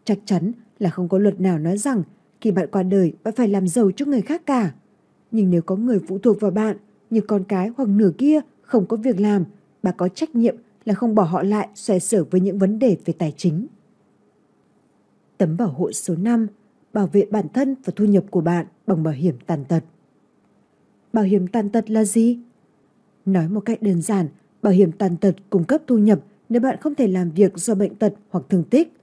[0.04, 2.04] Chắc chắn là không có luật nào nói rằng
[2.42, 4.74] khi bạn qua đời bạn phải làm giàu cho người khác cả.
[5.32, 6.78] Nhưng nếu có người phụ thuộc vào bạn
[7.10, 9.44] như con cái hoặc nửa kia không có việc làm,
[9.84, 10.56] bà có trách nhiệm
[10.86, 13.68] là không bỏ họ lại xoay sở với những vấn đề về tài chính.
[15.38, 16.48] Tấm bảo hộ số 5
[16.96, 19.84] bảo vệ bản thân và thu nhập của bạn bằng bảo hiểm tàn tật.
[21.14, 22.40] Bảo hiểm tàn tật là gì?
[23.26, 24.28] Nói một cách đơn giản,
[24.62, 26.20] bảo hiểm tàn tật cung cấp thu nhập
[26.50, 28.94] nếu bạn không thể làm việc do bệnh tật hoặc thương tích.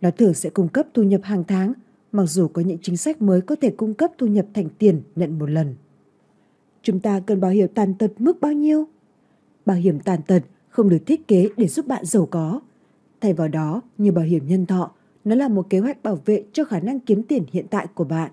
[0.00, 1.72] Nó thường sẽ cung cấp thu nhập hàng tháng,
[2.12, 5.02] mặc dù có những chính sách mới có thể cung cấp thu nhập thành tiền
[5.16, 5.74] nhận một lần.
[6.82, 8.84] Chúng ta cần bảo hiểm tàn tật mức bao nhiêu?
[9.66, 12.60] Bảo hiểm tàn tật không được thiết kế để giúp bạn giàu có.
[13.20, 14.92] Thay vào đó, như bảo hiểm nhân thọ,
[15.26, 18.04] nó là một kế hoạch bảo vệ cho khả năng kiếm tiền hiện tại của
[18.04, 18.32] bạn.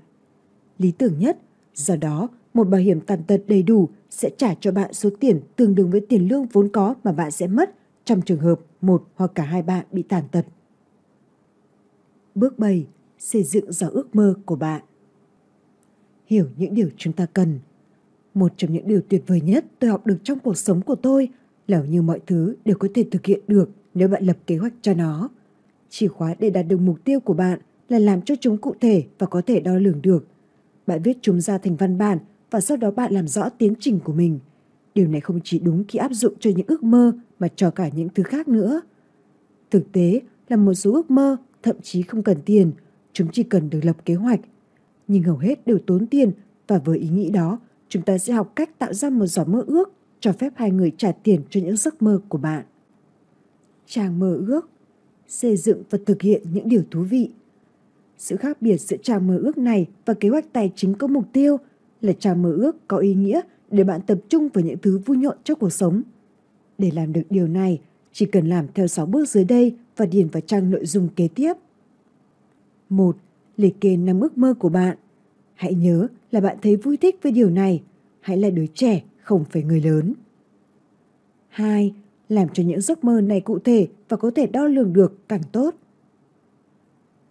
[0.77, 1.37] Lý tưởng nhất,
[1.75, 5.41] do đó, một bảo hiểm tàn tật đầy đủ sẽ trả cho bạn số tiền
[5.55, 7.75] tương đương với tiền lương vốn có mà bạn sẽ mất
[8.05, 10.45] trong trường hợp một hoặc cả hai bạn bị tàn tật.
[12.35, 12.87] Bước 7.
[13.19, 14.81] Xây dựng giỏ ước mơ của bạn.
[16.25, 17.59] Hiểu những điều chúng ta cần.
[18.33, 21.29] Một trong những điều tuyệt vời nhất tôi học được trong cuộc sống của tôi
[21.67, 24.73] là như mọi thứ đều có thể thực hiện được nếu bạn lập kế hoạch
[24.81, 25.29] cho nó.
[25.95, 29.03] Chìa khóa để đạt được mục tiêu của bạn là làm cho chúng cụ thể
[29.19, 30.27] và có thể đo lường được.
[30.87, 32.17] Bạn viết chúng ra thành văn bản
[32.51, 34.39] và sau đó bạn làm rõ tiến trình của mình.
[34.95, 37.89] Điều này không chỉ đúng khi áp dụng cho những ước mơ mà cho cả
[37.95, 38.81] những thứ khác nữa.
[39.71, 42.71] Thực tế là một số ước mơ thậm chí không cần tiền,
[43.13, 44.39] chúng chỉ cần được lập kế hoạch.
[45.07, 46.31] Nhưng hầu hết đều tốn tiền
[46.67, 49.63] và với ý nghĩ đó, chúng ta sẽ học cách tạo ra một giỏ mơ
[49.67, 52.65] ước cho phép hai người trả tiền cho những giấc mơ của bạn.
[53.85, 54.69] chàng mơ ước
[55.27, 57.29] xây dựng và thực hiện những điều thú vị.
[58.17, 61.25] Sự khác biệt giữa trào mơ ước này và kế hoạch tài chính có mục
[61.33, 61.57] tiêu
[62.01, 65.17] là trào mơ ước có ý nghĩa để bạn tập trung vào những thứ vui
[65.17, 66.01] nhộn trong cuộc sống.
[66.77, 70.27] Để làm được điều này, chỉ cần làm theo 6 bước dưới đây và điền
[70.27, 71.53] vào trang nội dung kế tiếp.
[72.89, 73.17] 1.
[73.57, 74.97] Liệt kê năm ước mơ của bạn.
[75.53, 77.81] Hãy nhớ là bạn thấy vui thích với điều này.
[78.19, 80.13] Hãy là đứa trẻ, không phải người lớn.
[81.49, 81.93] 2.
[82.33, 85.41] Làm cho những giấc mơ này cụ thể và có thể đo lường được càng
[85.51, 85.75] tốt.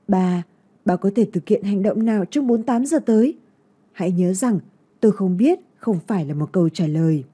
[0.09, 0.42] 3.
[0.84, 3.38] Bạn có thể thực hiện hành động nào trong 48 giờ tới?
[3.92, 4.59] Hãy nhớ rằng
[5.00, 7.24] tôi không biết không phải là một câu trả lời.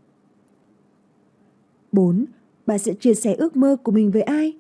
[1.93, 2.25] 4.
[2.67, 4.57] Bạn sẽ chia sẻ ước mơ của mình với ai?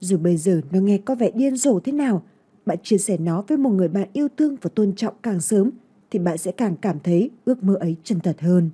[0.00, 2.22] Dù bây giờ nó nghe có vẻ điên rồ thế nào,
[2.66, 5.70] bạn chia sẻ nó với một người bạn yêu thương và tôn trọng càng sớm
[6.10, 8.70] thì bạn sẽ càng cảm thấy ước mơ ấy chân thật hơn.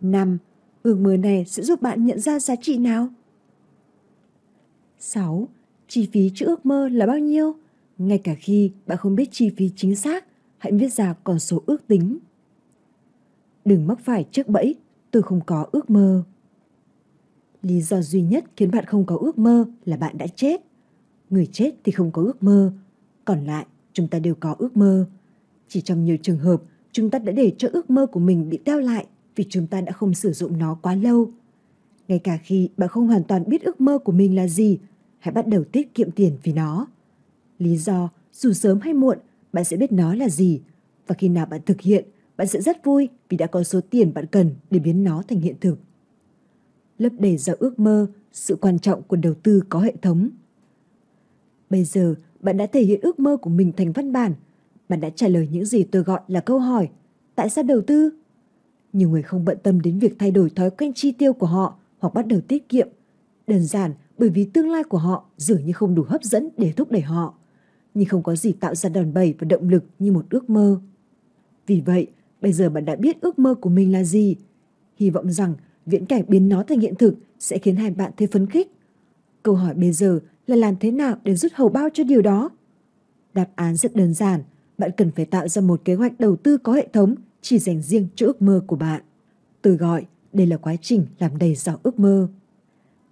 [0.00, 0.38] 5.
[0.84, 3.08] Ừ, ước mơ này sẽ giúp bạn nhận ra giá trị nào?
[4.98, 5.48] 6.
[5.88, 7.54] Chi phí cho ước mơ là bao nhiêu?
[7.98, 10.24] Ngay cả khi bạn không biết chi phí chính xác,
[10.58, 12.18] hãy viết ra con số ước tính.
[13.64, 14.76] Đừng mắc phải trước bẫy,
[15.10, 16.22] tôi không có ước mơ.
[17.62, 20.60] Lý do duy nhất khiến bạn không có ước mơ là bạn đã chết.
[21.30, 22.72] Người chết thì không có ước mơ,
[23.24, 25.06] còn lại chúng ta đều có ước mơ.
[25.68, 26.62] Chỉ trong nhiều trường hợp,
[26.92, 29.06] chúng ta đã để cho ước mơ của mình bị teo lại
[29.36, 31.30] vì chúng ta đã không sử dụng nó quá lâu.
[32.08, 34.78] Ngay cả khi bạn không hoàn toàn biết ước mơ của mình là gì,
[35.18, 36.86] hãy bắt đầu tiết kiệm tiền vì nó.
[37.58, 39.18] Lý do, dù sớm hay muộn,
[39.52, 40.60] bạn sẽ biết nó là gì.
[41.06, 42.04] Và khi nào bạn thực hiện,
[42.36, 45.40] bạn sẽ rất vui vì đã có số tiền bạn cần để biến nó thành
[45.40, 45.78] hiện thực.
[46.98, 50.28] Lấp đầy ra ước mơ, sự quan trọng của đầu tư có hệ thống.
[51.70, 54.34] Bây giờ, bạn đã thể hiện ước mơ của mình thành văn bản.
[54.88, 56.88] Bạn đã trả lời những gì tôi gọi là câu hỏi.
[57.34, 58.10] Tại sao đầu tư?
[58.94, 61.76] Nhiều người không bận tâm đến việc thay đổi thói quen chi tiêu của họ
[61.98, 62.88] hoặc bắt đầu tiết kiệm.
[63.46, 66.72] Đơn giản bởi vì tương lai của họ dường như không đủ hấp dẫn để
[66.76, 67.34] thúc đẩy họ.
[67.94, 70.80] Nhưng không có gì tạo ra đòn bẩy và động lực như một ước mơ.
[71.66, 72.06] Vì vậy,
[72.40, 74.36] bây giờ bạn đã biết ước mơ của mình là gì.
[74.96, 75.54] Hy vọng rằng
[75.86, 78.72] viễn cảnh biến nó thành hiện thực sẽ khiến hai bạn thấy phấn khích.
[79.42, 82.50] Câu hỏi bây giờ là làm thế nào để rút hầu bao cho điều đó?
[83.34, 84.42] Đáp án rất đơn giản,
[84.78, 87.14] bạn cần phải tạo ra một kế hoạch đầu tư có hệ thống
[87.44, 89.02] chỉ dành riêng cho ước mơ của bạn.
[89.62, 92.28] Tôi gọi đây là quá trình làm đầy giỏ ước mơ.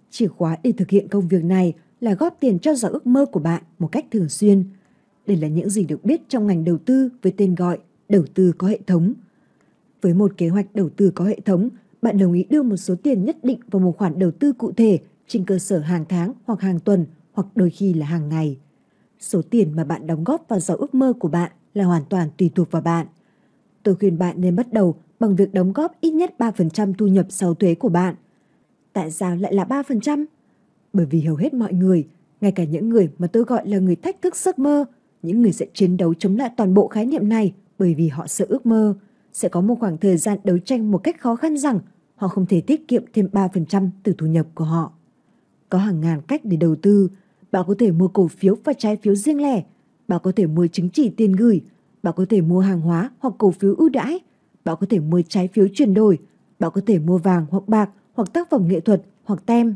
[0.09, 3.25] Chìa khóa để thực hiện công việc này là góp tiền cho giỏ ước mơ
[3.25, 4.63] của bạn một cách thường xuyên.
[5.27, 7.77] Đây là những gì được biết trong ngành đầu tư với tên gọi
[8.09, 9.13] đầu tư có hệ thống.
[10.01, 11.69] Với một kế hoạch đầu tư có hệ thống,
[12.01, 14.71] bạn đồng ý đưa một số tiền nhất định vào một khoản đầu tư cụ
[14.71, 18.57] thể trên cơ sở hàng tháng hoặc hàng tuần hoặc đôi khi là hàng ngày.
[19.19, 22.29] Số tiền mà bạn đóng góp vào giỏ ước mơ của bạn là hoàn toàn
[22.37, 23.07] tùy thuộc vào bạn.
[23.83, 27.25] Tôi khuyên bạn nên bắt đầu bằng việc đóng góp ít nhất 3% thu nhập
[27.29, 28.15] sau thuế của bạn.
[28.93, 30.25] Tại sao lại là 3%?
[30.93, 32.07] Bởi vì hầu hết mọi người,
[32.41, 34.85] ngay cả những người mà tôi gọi là người thách thức giấc mơ,
[35.21, 38.27] những người sẽ chiến đấu chống lại toàn bộ khái niệm này bởi vì họ
[38.27, 38.95] sợ ước mơ,
[39.33, 41.79] sẽ có một khoảng thời gian đấu tranh một cách khó khăn rằng
[42.15, 44.91] họ không thể tiết kiệm thêm 3% từ thu nhập của họ.
[45.69, 47.09] Có hàng ngàn cách để đầu tư,
[47.51, 49.63] bạn có thể mua cổ phiếu và trái phiếu riêng lẻ,
[50.07, 51.61] bạn có thể mua chứng chỉ tiền gửi,
[52.03, 54.19] bạn có thể mua hàng hóa hoặc cổ phiếu ưu đãi,
[54.65, 56.19] bạn có thể mua trái phiếu chuyển đổi,
[56.59, 59.75] bạn có thể mua vàng hoặc bạc hoặc tác phẩm nghệ thuật hoặc tem.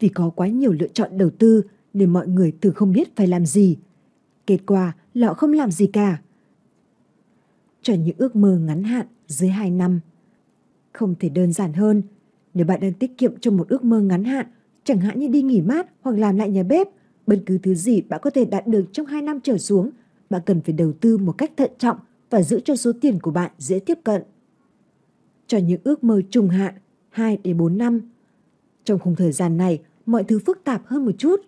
[0.00, 1.62] Vì có quá nhiều lựa chọn đầu tư
[1.94, 3.76] nên mọi người thường không biết phải làm gì.
[4.46, 6.20] Kết quả là họ không làm gì cả.
[7.82, 10.00] Cho những ước mơ ngắn hạn dưới 2 năm.
[10.92, 12.02] Không thể đơn giản hơn.
[12.54, 14.46] Nếu bạn đang tiết kiệm cho một ước mơ ngắn hạn,
[14.84, 16.88] chẳng hạn như đi nghỉ mát hoặc làm lại nhà bếp,
[17.26, 19.90] bất cứ thứ gì bạn có thể đạt được trong 2 năm trở xuống,
[20.30, 21.96] bạn cần phải đầu tư một cách thận trọng
[22.30, 24.22] và giữ cho số tiền của bạn dễ tiếp cận.
[25.46, 26.74] Cho những ước mơ trùng hạn
[27.10, 28.00] 2 đến 4 năm.
[28.84, 31.40] Trong khung thời gian này, mọi thứ phức tạp hơn một chút.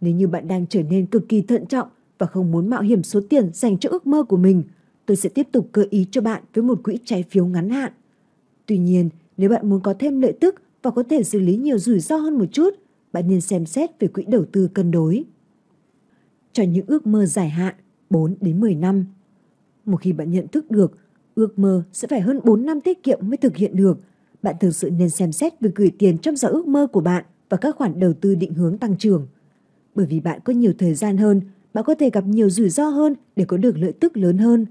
[0.00, 1.88] Nếu như bạn đang trở nên cực kỳ thận trọng
[2.18, 4.62] và không muốn mạo hiểm số tiền dành cho ước mơ của mình,
[5.06, 7.92] tôi sẽ tiếp tục gợi ý cho bạn với một quỹ trái phiếu ngắn hạn.
[8.66, 11.78] Tuy nhiên, nếu bạn muốn có thêm lợi tức và có thể xử lý nhiều
[11.78, 12.74] rủi ro hơn một chút,
[13.12, 15.24] bạn nên xem xét về quỹ đầu tư cân đối.
[16.52, 17.74] Cho những ước mơ dài hạn
[18.10, 19.06] 4 đến 10 năm.
[19.84, 20.92] Một khi bạn nhận thức được
[21.34, 23.98] ước mơ sẽ phải hơn 4 năm tiết kiệm mới thực hiện được,
[24.42, 27.24] bạn thực sự nên xem xét việc gửi tiền trong giỏ ước mơ của bạn
[27.48, 29.26] và các khoản đầu tư định hướng tăng trưởng.
[29.94, 31.40] Bởi vì bạn có nhiều thời gian hơn,
[31.74, 34.66] bạn có thể gặp nhiều rủi ro hơn để có được lợi tức lớn hơn.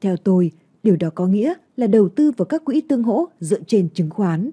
[0.00, 0.50] Theo tôi,
[0.82, 4.10] điều đó có nghĩa là đầu tư vào các quỹ tương hỗ dựa trên chứng
[4.10, 4.50] khoán.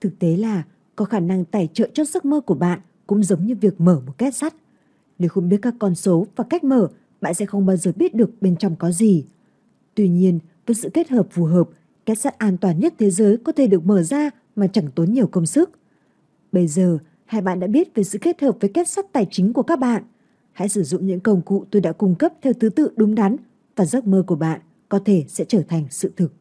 [0.00, 0.62] Thực tế là
[0.96, 4.00] có khả năng tài trợ cho giấc mơ của bạn cũng giống như việc mở
[4.06, 4.54] một két sắt.
[5.18, 6.88] Nếu không biết các con số và cách mở,
[7.26, 9.24] bạn sẽ không bao giờ biết được bên trong có gì.
[9.94, 11.68] Tuy nhiên, với sự kết hợp phù hợp,
[12.06, 15.12] kết sắt an toàn nhất thế giới có thể được mở ra mà chẳng tốn
[15.12, 15.70] nhiều công sức.
[16.52, 19.52] Bây giờ, hai bạn đã biết về sự kết hợp với kết sắt tài chính
[19.52, 20.02] của các bạn.
[20.52, 23.36] Hãy sử dụng những công cụ tôi đã cung cấp theo thứ tự đúng đắn
[23.76, 26.32] và giấc mơ của bạn có thể sẽ trở thành sự thực.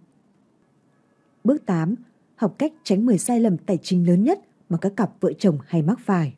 [1.43, 1.95] Bước 8.
[2.35, 5.57] Học cách tránh 10 sai lầm tài chính lớn nhất mà các cặp vợ chồng
[5.67, 6.33] hay mắc phải.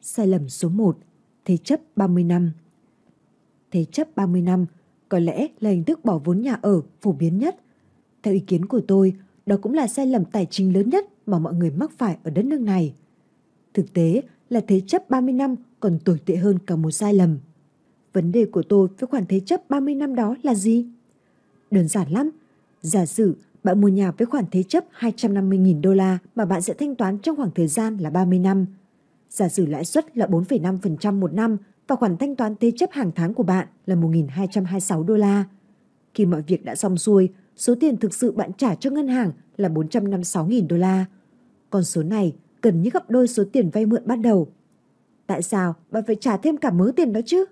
[0.00, 0.98] Sai lầm số 1.
[1.44, 2.52] Thế chấp 30 năm
[3.70, 4.66] Thế chấp 30 năm
[5.08, 7.56] có lẽ là hình thức bỏ vốn nhà ở phổ biến nhất.
[8.22, 9.14] Theo ý kiến của tôi,
[9.46, 12.30] đó cũng là sai lầm tài chính lớn nhất mà mọi người mắc phải ở
[12.30, 12.94] đất nước này.
[13.74, 17.38] Thực tế là thế chấp 30 năm còn tồi tệ hơn cả một sai lầm.
[18.12, 20.86] Vấn đề của tôi với khoản thế chấp 30 năm đó là gì?
[21.70, 22.30] Đơn giản lắm.
[22.82, 26.74] Giả sử bạn mua nhà với khoản thế chấp 250.000 đô la mà bạn sẽ
[26.74, 28.66] thanh toán trong khoảng thời gian là 30 năm.
[29.30, 31.56] Giả sử lãi suất là 4,5% một năm
[31.88, 35.44] và khoản thanh toán thế chấp hàng tháng của bạn là 1.226 đô la.
[36.14, 39.32] Khi mọi việc đã xong xuôi, số tiền thực sự bạn trả cho ngân hàng
[39.56, 41.04] là 456.000 đô la.
[41.70, 44.48] Con số này gần như gấp đôi số tiền vay mượn ban đầu.
[45.26, 47.44] Tại sao bạn phải trả thêm cả mớ tiền đó chứ?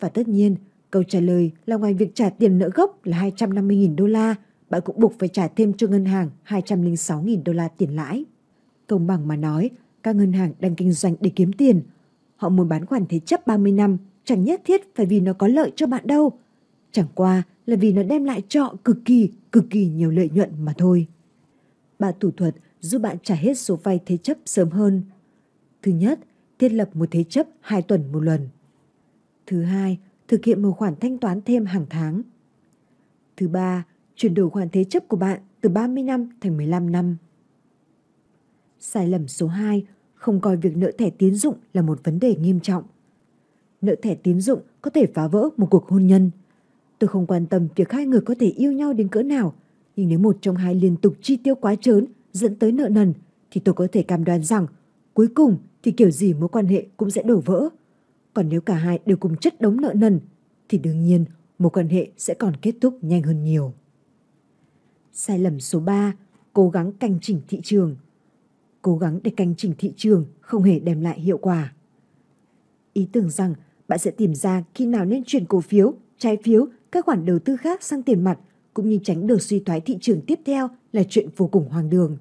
[0.00, 0.56] Và tất nhiên,
[0.90, 4.34] câu trả lời là ngoài việc trả tiền nợ gốc là 250.000 đô la,
[4.70, 8.24] bạn cũng buộc phải trả thêm cho ngân hàng 206.000 đô la tiền lãi.
[8.86, 9.70] Công bằng mà nói,
[10.02, 11.82] các ngân hàng đang kinh doanh để kiếm tiền.
[12.42, 15.48] Họ muốn bán khoản thế chấp 30 năm, chẳng nhất thiết phải vì nó có
[15.48, 16.32] lợi cho bạn đâu.
[16.92, 20.50] Chẳng qua là vì nó đem lại cho cực kỳ, cực kỳ nhiều lợi nhuận
[20.64, 21.06] mà thôi.
[21.98, 25.02] Bà thủ thuật giúp bạn trả hết số vay thế chấp sớm hơn.
[25.82, 26.20] Thứ nhất,
[26.58, 28.48] thiết lập một thế chấp 2 tuần một lần.
[29.46, 32.22] Thứ hai, thực hiện một khoản thanh toán thêm hàng tháng.
[33.36, 33.86] Thứ ba,
[34.16, 37.16] chuyển đổi khoản thế chấp của bạn từ 30 năm thành 15 năm.
[38.78, 39.86] Sai lầm số 2,
[40.22, 42.84] không coi việc nợ thẻ tín dụng là một vấn đề nghiêm trọng.
[43.80, 46.30] Nợ thẻ tín dụng có thể phá vỡ một cuộc hôn nhân.
[46.98, 49.54] Tôi không quan tâm việc hai người có thể yêu nhau đến cỡ nào,
[49.96, 53.12] nhưng nếu một trong hai liên tục chi tiêu quá trớn dẫn tới nợ nần
[53.50, 54.66] thì tôi có thể cam đoan rằng
[55.14, 57.68] cuối cùng thì kiểu gì mối quan hệ cũng sẽ đổ vỡ.
[58.34, 60.20] Còn nếu cả hai đều cùng chất đống nợ nần
[60.68, 61.24] thì đương nhiên
[61.58, 63.72] mối quan hệ sẽ còn kết thúc nhanh hơn nhiều.
[65.12, 66.12] Sai lầm số 3,
[66.52, 67.96] cố gắng canh chỉnh thị trường.
[68.82, 71.72] Cố gắng để canh chỉnh thị trường không hề đem lại hiệu quả.
[72.92, 73.54] Ý tưởng rằng
[73.88, 77.38] bạn sẽ tìm ra khi nào nên chuyển cổ phiếu, trái phiếu, các khoản đầu
[77.38, 78.38] tư khác sang tiền mặt
[78.74, 81.90] cũng như tránh được suy thoái thị trường tiếp theo là chuyện vô cùng hoang
[81.90, 82.16] đường.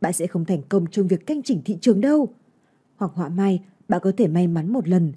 [0.00, 2.28] Bạn sẽ không thành công trong việc canh chỉnh thị trường đâu.
[2.96, 5.12] Hoặc họa may, bạn có thể may mắn một lần.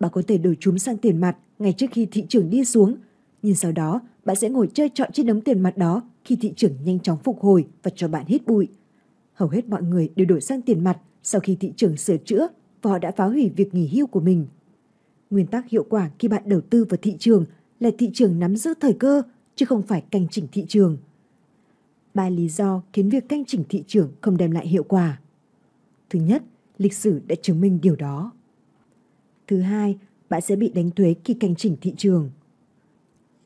[0.00, 2.96] Bạn có thể đổi chúng sang tiền mặt ngay trước khi thị trường đi xuống.
[3.42, 6.52] Nhưng sau đó, bạn sẽ ngồi chơi trọn trên đống tiền mặt đó khi thị
[6.56, 8.68] trường nhanh chóng phục hồi và cho bạn hít bụi.
[9.36, 12.48] Hầu hết mọi người đều đổi sang tiền mặt sau khi thị trường sửa chữa
[12.82, 14.46] và họ đã phá hủy việc nghỉ hưu của mình.
[15.30, 17.44] Nguyên tắc hiệu quả khi bạn đầu tư vào thị trường
[17.80, 19.22] là thị trường nắm giữ thời cơ
[19.54, 20.98] chứ không phải canh chỉnh thị trường.
[22.14, 25.20] Ba lý do khiến việc canh chỉnh thị trường không đem lại hiệu quả.
[26.10, 26.42] Thứ nhất,
[26.78, 28.32] lịch sử đã chứng minh điều đó.
[29.46, 32.30] Thứ hai, bạn sẽ bị đánh thuế khi canh chỉnh thị trường.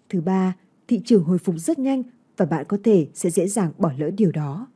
[0.08, 0.56] Thứ ba,
[0.88, 2.02] thị trường hồi phục rất nhanh
[2.36, 4.66] và bạn có thể sẽ dễ dàng bỏ lỡ điều đó.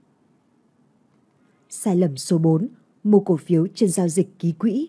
[1.76, 2.68] Sai lầm số 4,
[3.04, 4.88] mua cổ phiếu trên giao dịch ký quỹ.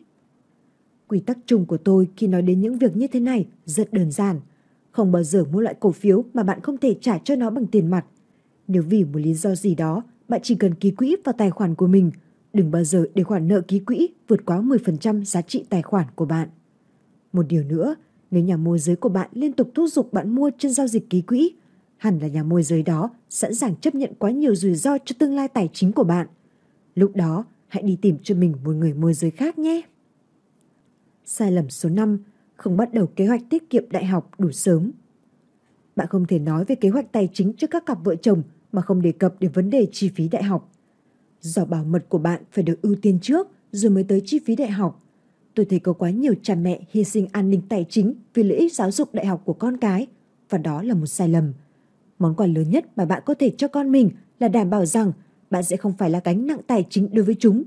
[1.08, 4.12] Quy tắc chung của tôi khi nói đến những việc như thế này rất đơn
[4.12, 4.40] giản.
[4.92, 7.68] Không bao giờ mua loại cổ phiếu mà bạn không thể trả cho nó bằng
[7.68, 8.06] tiền mặt.
[8.68, 11.76] Nếu vì một lý do gì đó, bạn chỉ cần ký quỹ vào tài khoản
[11.76, 12.12] của mình.
[12.54, 16.08] Đừng bao giờ để khoản nợ ký quỹ vượt quá 10% giá trị tài khoản
[16.16, 16.50] của bạn.
[17.34, 17.96] Một điều nữa,
[18.32, 21.10] nếu nhà môi giới của bạn liên tục thúc giục bạn mua trên giao dịch
[21.10, 21.52] ký quỹ,
[21.98, 25.16] hẳn là nhà môi giới đó sẵn sàng chấp nhận quá nhiều rủi ro cho
[25.20, 26.28] tương lai tài chính của bạn.
[26.96, 29.82] Lúc đó, hãy đi tìm cho mình một người môi giới khác nhé.
[31.26, 32.20] Sai lầm số 5,
[32.56, 34.92] không bắt đầu kế hoạch tiết kiệm đại học đủ sớm.
[35.96, 38.82] Bạn không thể nói về kế hoạch tài chính cho các cặp vợ chồng mà
[38.82, 40.72] không đề cập đến vấn đề chi phí đại học.
[41.42, 44.56] Do bảo mật của bạn phải được ưu tiên trước rồi mới tới chi phí
[44.56, 45.04] đại học.
[45.54, 48.58] Tôi thấy có quá nhiều cha mẹ hy sinh an ninh tài chính vì lợi
[48.58, 50.08] ích giáo dục đại học của con cái
[50.50, 51.54] và đó là một sai lầm.
[52.20, 55.12] Món quà lớn nhất mà bạn có thể cho con mình là đảm bảo rằng
[55.56, 57.64] bạn sẽ không phải là gánh nặng tài chính đối với chúng.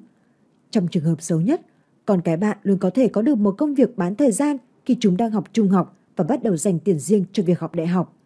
[0.70, 1.60] Trong trường hợp xấu nhất,
[2.06, 4.96] con cái bạn luôn có thể có được một công việc bán thời gian khi
[5.00, 7.86] chúng đang học trung học và bắt đầu dành tiền riêng cho việc học đại
[7.86, 8.16] học.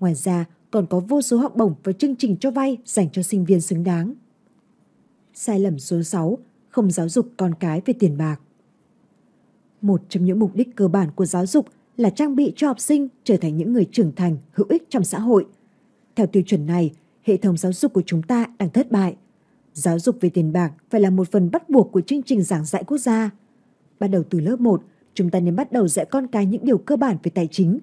[0.00, 3.22] Ngoài ra, còn có vô số học bổng và chương trình cho vay dành cho
[3.22, 4.14] sinh viên xứng đáng.
[5.34, 6.38] Sai lầm số 6,
[6.68, 8.40] không giáo dục con cái về tiền bạc.
[9.82, 12.80] Một trong những mục đích cơ bản của giáo dục là trang bị cho học
[12.80, 15.46] sinh trở thành những người trưởng thành, hữu ích trong xã hội.
[16.16, 16.90] Theo tiêu chuẩn này,
[17.28, 19.16] hệ thống giáo dục của chúng ta đang thất bại.
[19.72, 22.64] Giáo dục về tiền bạc phải là một phần bắt buộc của chương trình giảng
[22.64, 23.30] dạy quốc gia.
[24.00, 24.82] Bắt đầu từ lớp 1,
[25.14, 27.78] chúng ta nên bắt đầu dạy con cái những điều cơ bản về tài chính.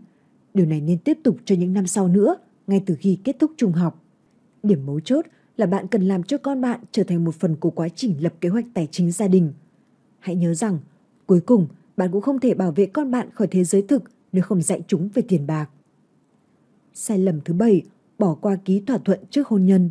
[0.53, 2.35] Điều này nên tiếp tục cho những năm sau nữa,
[2.67, 4.03] ngay từ khi kết thúc trung học.
[4.63, 5.25] Điểm mấu chốt
[5.57, 8.33] là bạn cần làm cho con bạn trở thành một phần của quá trình lập
[8.41, 9.53] kế hoạch tài chính gia đình.
[10.19, 10.77] Hãy nhớ rằng,
[11.25, 11.67] cuối cùng
[11.97, 14.81] bạn cũng không thể bảo vệ con bạn khỏi thế giới thực nếu không dạy
[14.87, 15.69] chúng về tiền bạc.
[16.93, 17.83] Sai lầm thứ bảy,
[18.19, 19.89] bỏ qua ký thỏa thuận trước hôn nhân.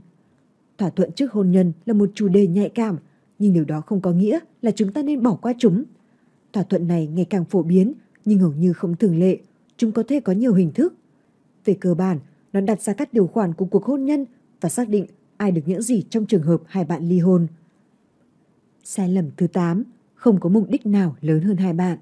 [0.78, 2.98] Thỏa thuận trước hôn nhân là một chủ đề nhạy cảm,
[3.38, 5.84] nhưng điều đó không có nghĩa là chúng ta nên bỏ qua chúng.
[6.52, 7.92] Thỏa thuận này ngày càng phổ biến,
[8.24, 9.38] nhưng hầu như không thường lệ,
[9.76, 10.94] chúng có thể có nhiều hình thức.
[11.64, 12.18] Về cơ bản,
[12.52, 14.26] nó đặt ra các điều khoản của cuộc hôn nhân
[14.60, 15.06] và xác định
[15.36, 17.46] ai được những gì trong trường hợp hai bạn ly hôn.
[18.84, 21.98] Sai lầm thứ 8, không có mục đích nào lớn hơn hai bạn.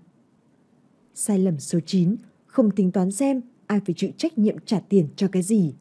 [1.15, 2.17] Sai lầm số 9,
[2.47, 5.75] không tính toán xem ai phải chịu trách nhiệm trả tiền cho cái gì.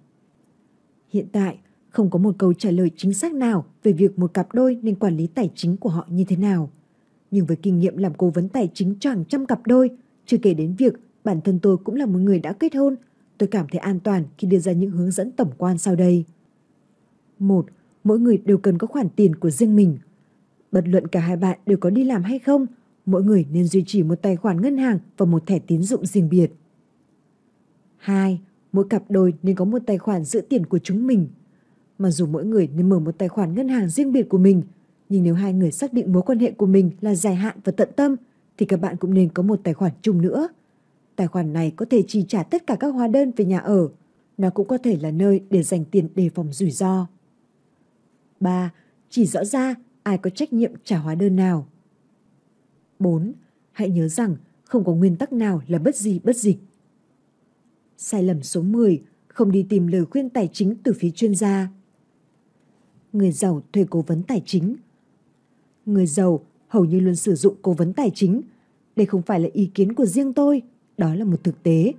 [1.12, 1.58] Hiện tại,
[1.90, 4.96] không có một câu trả lời chính xác nào về việc một cặp đôi nên
[4.96, 6.72] quản lý tài chính của họ như thế nào.
[7.32, 9.90] Nhưng với kinh nghiệm làm cố vấn tài chính cho hàng trăm cặp đôi,
[10.26, 10.94] chưa kể đến việc
[11.24, 12.96] bản thân tôi cũng là một người đã kết hôn,
[13.38, 16.26] tôi cảm thấy an toàn khi đưa ra những hướng dẫn tổng quan sau đây.
[17.40, 17.66] Một,
[18.04, 19.98] mỗi người đều cần có khoản tiền của riêng mình.
[20.72, 22.66] Bất luận cả hai bạn đều có đi làm hay không,
[23.06, 26.06] mỗi người nên duy trì một tài khoản ngân hàng và một thẻ tín dụng
[26.06, 26.52] riêng biệt.
[27.98, 28.42] 2.
[28.72, 31.28] Mỗi cặp đôi nên có một tài khoản giữ tiền của chúng mình.
[31.98, 34.62] Mặc dù mỗi người nên mở một tài khoản ngân hàng riêng biệt của mình,
[35.10, 37.72] nhưng nếu hai người xác định mối quan hệ của mình là dài hạn và
[37.72, 38.16] tận tâm,
[38.58, 40.48] thì các bạn cũng nên có một tài khoản chung nữa.
[41.16, 43.90] Tài khoản này có thể chi trả tất cả các hóa đơn về nhà ở.
[44.38, 47.08] Nó cũng có thể là nơi để dành tiền đề phòng rủi ro.
[48.40, 48.74] 3.
[49.10, 51.68] Chỉ rõ ra ai có trách nhiệm trả hóa đơn nào.
[53.00, 53.34] 4.
[53.72, 56.58] Hãy nhớ rằng không có nguyên tắc nào là bất gì bất dịch.
[58.04, 59.02] Sai lầm số 10.
[59.28, 61.70] Không đi tìm lời khuyên tài chính từ phía chuyên gia.
[63.14, 64.76] Người giàu thuê cố vấn tài chính.
[65.86, 68.42] Người giàu hầu như luôn sử dụng cố vấn tài chính.
[68.96, 70.62] Đây không phải là ý kiến của riêng tôi,
[70.98, 71.94] đó là một thực tế.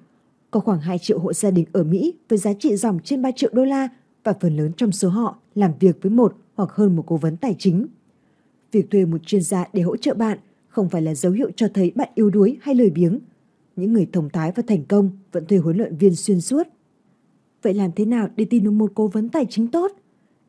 [0.50, 3.30] Có khoảng 2 triệu hộ gia đình ở Mỹ với giá trị dòng trên 3
[3.36, 3.88] triệu đô la
[4.24, 7.36] và phần lớn trong số họ làm việc với một hoặc hơn một cố vấn
[7.36, 7.86] tài chính.
[8.72, 10.38] Việc thuê một chuyên gia để hỗ trợ bạn
[10.68, 13.18] không phải là dấu hiệu cho thấy bạn yếu đuối hay lười biếng.
[13.76, 16.68] Những người thông thái và thành công vẫn thuê huấn luyện viên xuyên suốt.
[17.62, 19.92] Vậy làm thế nào để tìm được một cố vấn tài chính tốt?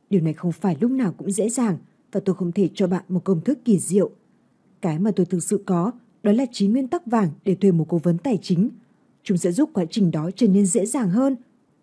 [0.09, 1.77] Điều này không phải lúc nào cũng dễ dàng
[2.11, 4.11] và tôi không thể cho bạn một công thức kỳ diệu.
[4.81, 5.91] Cái mà tôi thực sự có
[6.23, 8.69] đó là chín nguyên tắc vàng để thuê một cố vấn tài chính.
[9.23, 11.35] Chúng sẽ giúp quá trình đó trở nên dễ dàng hơn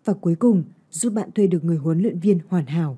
[0.05, 2.97] và cuối cùng giúp bạn thuê được người huấn luyện viên hoàn hảo.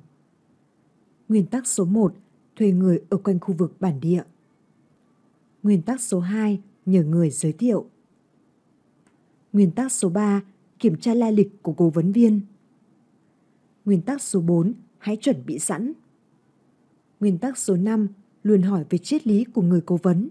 [1.28, 2.14] Nguyên tắc số 1.
[2.56, 4.22] Thuê người ở quanh khu vực bản địa.
[5.62, 6.60] Nguyên tắc số 2.
[6.86, 7.86] Nhờ người giới thiệu.
[9.54, 10.42] Nguyên tắc số 3.
[10.78, 12.40] Kiểm tra lai lịch của cố vấn viên.
[13.84, 14.72] Nguyên tắc số 4.
[14.98, 15.92] Hãy chuẩn bị sẵn.
[17.20, 18.08] Nguyên tắc số 5.
[18.42, 20.28] Luôn hỏi về triết lý của người cố vấn.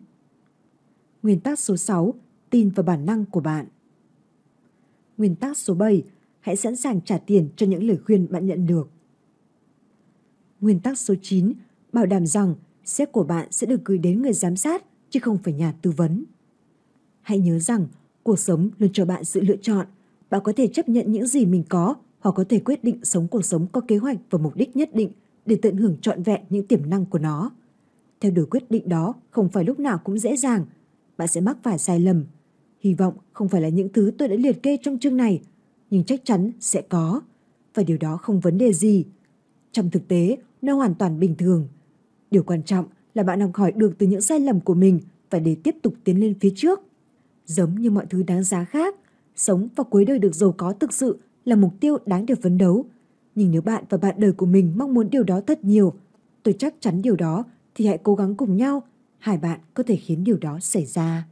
[1.23, 2.13] Nguyên tắc số 6.
[2.49, 3.65] Tin vào bản năng của bạn.
[5.17, 6.03] Nguyên tắc số 7.
[6.39, 8.89] Hãy sẵn sàng trả tiền cho những lời khuyên bạn nhận được.
[10.61, 11.53] Nguyên tắc số 9.
[11.93, 12.55] Bảo đảm rằng
[12.85, 15.91] sếp của bạn sẽ được gửi đến người giám sát, chứ không phải nhà tư
[15.91, 16.23] vấn.
[17.21, 17.87] Hãy nhớ rằng
[18.23, 19.87] cuộc sống luôn cho bạn sự lựa chọn.
[20.29, 23.27] Bạn có thể chấp nhận những gì mình có hoặc có thể quyết định sống
[23.27, 25.11] cuộc sống có kế hoạch và mục đích nhất định
[25.45, 27.51] để tận hưởng trọn vẹn những tiềm năng của nó.
[28.21, 30.65] Theo đuổi quyết định đó không phải lúc nào cũng dễ dàng.
[31.17, 32.25] Bạn sẽ mắc phải sai lầm.
[32.79, 35.41] Hy vọng không phải là những thứ tôi đã liệt kê trong chương này,
[35.89, 37.21] nhưng chắc chắn sẽ có.
[37.73, 39.05] Và điều đó không vấn đề gì.
[39.71, 41.67] Trong thực tế, nó hoàn toàn bình thường.
[42.31, 44.99] Điều quan trọng là bạn học hỏi được từ những sai lầm của mình
[45.29, 46.81] và để tiếp tục tiến lên phía trước.
[47.45, 48.95] Giống như mọi thứ đáng giá khác,
[49.35, 52.57] sống và cuối đời được giàu có thực sự là mục tiêu đáng được phấn
[52.57, 52.85] đấu.
[53.35, 55.93] Nhưng nếu bạn và bạn đời của mình mong muốn điều đó thật nhiều,
[56.43, 57.43] tôi chắc chắn điều đó
[57.75, 58.83] thì hãy cố gắng cùng nhau,
[59.17, 61.27] hai bạn có thể khiến điều đó xảy ra.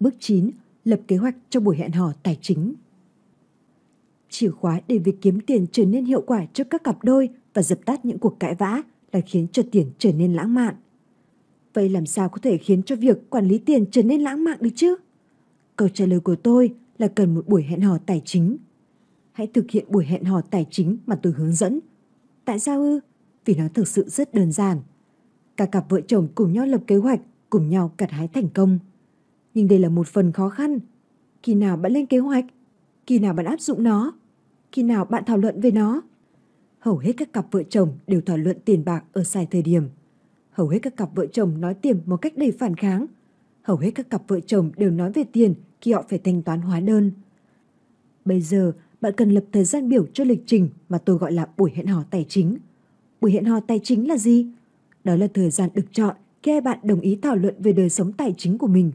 [0.00, 0.50] Bước 9.
[0.84, 2.74] Lập kế hoạch cho buổi hẹn hò tài chính.
[4.28, 7.62] Chìa khóa để việc kiếm tiền trở nên hiệu quả cho các cặp đôi và
[7.62, 10.74] dập tắt những cuộc cãi vã là khiến cho tiền trở nên lãng mạn.
[11.74, 14.58] Vậy làm sao có thể khiến cho việc quản lý tiền trở nên lãng mạn
[14.60, 14.96] được chứ?
[15.76, 18.56] Câu trả lời của tôi là cần một buổi hẹn hò tài chính.
[19.32, 21.80] Hãy thực hiện buổi hẹn hò tài chính mà tôi hướng dẫn.
[22.44, 23.00] Tại sao ư?
[23.44, 24.78] Vì nó thực sự rất đơn giản.
[25.56, 27.20] Cả cặp vợ chồng cùng nhau lập kế hoạch,
[27.50, 28.78] cùng nhau cặt hái thành công.
[29.54, 30.78] Nhưng đây là một phần khó khăn.
[31.42, 32.44] Khi nào bạn lên kế hoạch?
[33.06, 34.12] Khi nào bạn áp dụng nó?
[34.72, 36.02] Khi nào bạn thảo luận về nó?
[36.84, 39.88] hầu hết các cặp vợ chồng đều thảo luận tiền bạc ở sai thời điểm.
[40.54, 43.06] Hầu hết các cặp vợ chồng nói tiền một cách đầy phản kháng.
[43.62, 46.60] Hầu hết các cặp vợ chồng đều nói về tiền khi họ phải thanh toán
[46.60, 47.12] hóa đơn.
[48.24, 51.48] Bây giờ, bạn cần lập thời gian biểu cho lịch trình mà tôi gọi là
[51.56, 52.56] buổi hẹn hò tài chính.
[53.20, 54.46] Buổi hẹn hò tài chính là gì?
[55.04, 57.90] Đó là thời gian được chọn khi hai bạn đồng ý thảo luận về đời
[57.90, 58.92] sống tài chính của mình.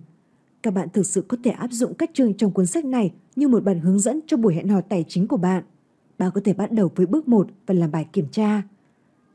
[0.63, 3.47] Các bạn thực sự có thể áp dụng các chương trong cuốn sách này như
[3.47, 5.63] một bản hướng dẫn cho buổi hẹn hò tài chính của bạn.
[6.17, 8.61] Bạn có thể bắt đầu với bước 1 và làm bài kiểm tra.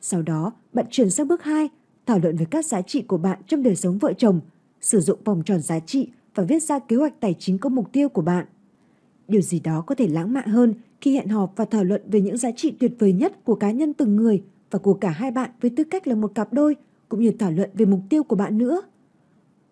[0.00, 1.68] Sau đó, bạn chuyển sang bước 2,
[2.06, 4.40] thảo luận về các giá trị của bạn trong đời sống vợ chồng,
[4.80, 7.92] sử dụng vòng tròn giá trị và viết ra kế hoạch tài chính có mục
[7.92, 8.46] tiêu của bạn.
[9.28, 12.20] Điều gì đó có thể lãng mạn hơn khi hẹn họp và thảo luận về
[12.20, 15.30] những giá trị tuyệt vời nhất của cá nhân từng người và của cả hai
[15.30, 16.76] bạn với tư cách là một cặp đôi,
[17.08, 18.82] cũng như thảo luận về mục tiêu của bạn nữa.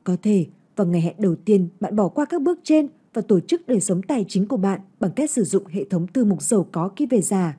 [0.05, 3.41] Có thể vào ngày hẹn đầu tiên bạn bỏ qua các bước trên và tổ
[3.41, 6.43] chức đời sống tài chính của bạn bằng cách sử dụng hệ thống thư mục
[6.43, 7.57] giàu có khi về già.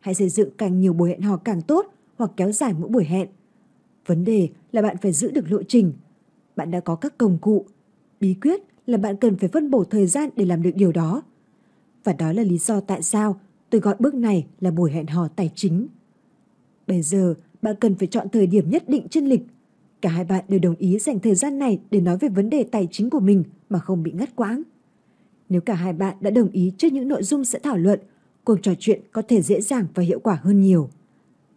[0.00, 1.86] Hãy xây dựng càng nhiều buổi hẹn hò càng tốt
[2.16, 3.28] hoặc kéo dài mỗi buổi hẹn.
[4.08, 5.92] Vấn đề là bạn phải giữ được lộ trình.
[6.56, 7.66] Bạn đã có các công cụ.
[8.20, 11.22] Bí quyết là bạn cần phải phân bổ thời gian để làm được điều đó.
[12.04, 13.40] Và đó là lý do tại sao
[13.70, 15.86] tôi gọi bước này là buổi hẹn hò tài chính.
[16.86, 19.42] Bây giờ, bạn cần phải chọn thời điểm nhất định trên lịch.
[20.00, 22.64] Cả hai bạn đều đồng ý dành thời gian này để nói về vấn đề
[22.64, 24.62] tài chính của mình mà không bị ngắt quãng.
[25.48, 28.00] Nếu cả hai bạn đã đồng ý trước những nội dung sẽ thảo luận,
[28.44, 30.90] cuộc trò chuyện có thể dễ dàng và hiệu quả hơn nhiều.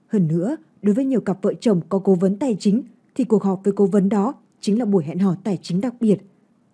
[0.08, 2.84] Hơn nữa, đối với nhiều cặp vợ chồng có cố vấn tài chính
[3.16, 5.94] thì cuộc họp với cố vấn đó chính là buổi hẹn hò tài chính đặc
[6.00, 6.18] biệt.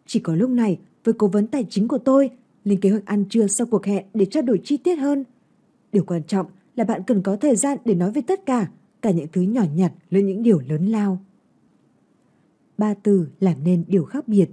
[0.05, 2.29] Chỉ có lúc này, với cố vấn tài chính của tôi,
[2.63, 5.23] lên kế hoạch ăn trưa sau cuộc hẹn để trao đổi chi tiết hơn.
[5.91, 6.45] Điều quan trọng
[6.75, 8.67] là bạn cần có thời gian để nói về tất cả,
[9.01, 11.19] cả những thứ nhỏ nhặt lẫn những điều lớn lao.
[12.77, 14.49] Ba từ làm nên điều khác biệt.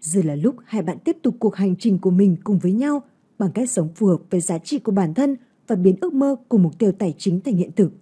[0.00, 3.02] Giờ là lúc hai bạn tiếp tục cuộc hành trình của mình cùng với nhau
[3.38, 6.36] bằng cách sống phù hợp với giá trị của bản thân và biến ước mơ
[6.48, 7.92] cùng mục tiêu tài chính thành hiện thực.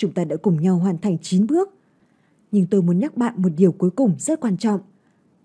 [0.00, 1.74] Chúng ta đã cùng nhau hoàn thành 9 bước.
[2.52, 4.80] Nhưng tôi muốn nhắc bạn một điều cuối cùng rất quan trọng.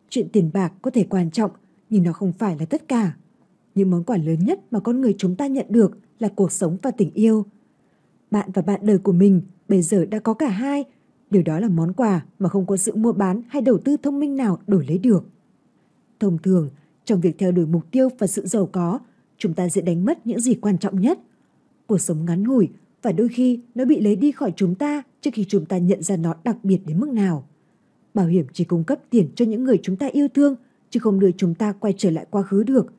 [0.10, 1.52] Chuyện tiền bạc có thể quan trọng,
[1.90, 3.16] nhưng nó không phải là tất cả.
[3.76, 6.78] Những món quà lớn nhất mà con người chúng ta nhận được là cuộc sống
[6.82, 7.46] và tình yêu.
[8.32, 10.84] Bạn và bạn đời của mình bây giờ đã có cả hai.
[11.30, 14.20] Điều đó là món quà mà không có sự mua bán hay đầu tư thông
[14.20, 15.26] minh nào đổi lấy được.
[16.20, 16.70] Thông thường,
[17.06, 19.00] trong việc theo đuổi mục tiêu và sự giàu có,
[19.38, 21.20] chúng ta sẽ đánh mất những gì quan trọng nhất.
[21.88, 22.70] Cuộc sống ngắn ngủi
[23.06, 26.04] và đôi khi nó bị lấy đi khỏi chúng ta trước khi chúng ta nhận
[26.04, 27.48] ra nó đặc biệt đến mức nào.
[28.14, 30.56] Bảo hiểm chỉ cung cấp tiền cho những người chúng ta yêu thương,
[30.90, 32.94] chứ không đưa chúng ta quay trở lại quá khứ được.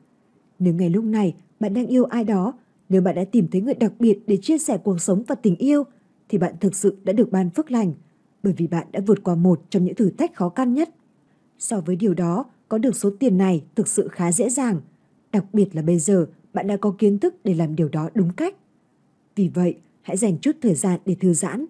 [0.59, 2.53] Nếu ngày lúc này bạn đang yêu ai đó,
[2.89, 5.55] nếu bạn đã tìm thấy người đặc biệt để chia sẻ cuộc sống và tình
[5.55, 5.83] yêu,
[6.29, 7.93] thì bạn thực sự đã được ban phước lành,
[8.43, 10.89] bởi vì bạn đã vượt qua một trong những thử thách khó khăn nhất.
[11.59, 14.81] So với điều đó, có được số tiền này thực sự khá dễ dàng,
[15.31, 18.33] đặc biệt là bây giờ bạn đã có kiến thức để làm điều đó đúng
[18.33, 18.55] cách.
[19.35, 19.77] Vì vậy,
[20.07, 21.65] hãy dành chút thời gian để thư giãn.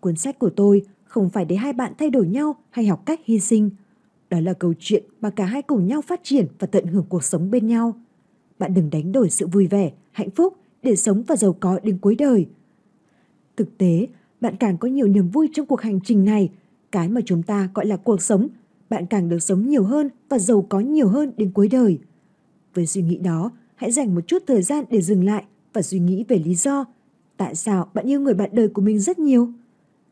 [0.00, 3.20] Cuốn sách của tôi không phải để hai bạn thay đổi nhau hay học cách
[3.24, 3.70] hy sinh.
[4.30, 7.24] Đó là câu chuyện mà cả hai cùng nhau phát triển và tận hưởng cuộc
[7.24, 7.96] sống bên nhau.
[8.58, 11.98] Bạn đừng đánh đổi sự vui vẻ, hạnh phúc để sống và giàu có đến
[11.98, 12.46] cuối đời.
[13.56, 14.06] Thực tế,
[14.40, 16.50] bạn càng có nhiều niềm vui trong cuộc hành trình này,
[16.92, 18.48] cái mà chúng ta gọi là cuộc sống,
[18.90, 21.98] bạn càng được sống nhiều hơn và giàu có nhiều hơn đến cuối đời.
[22.74, 25.98] Với suy nghĩ đó, hãy dành một chút thời gian để dừng lại và suy
[25.98, 26.84] nghĩ về lý do
[27.36, 29.48] tại sao bạn yêu người bạn đời của mình rất nhiều.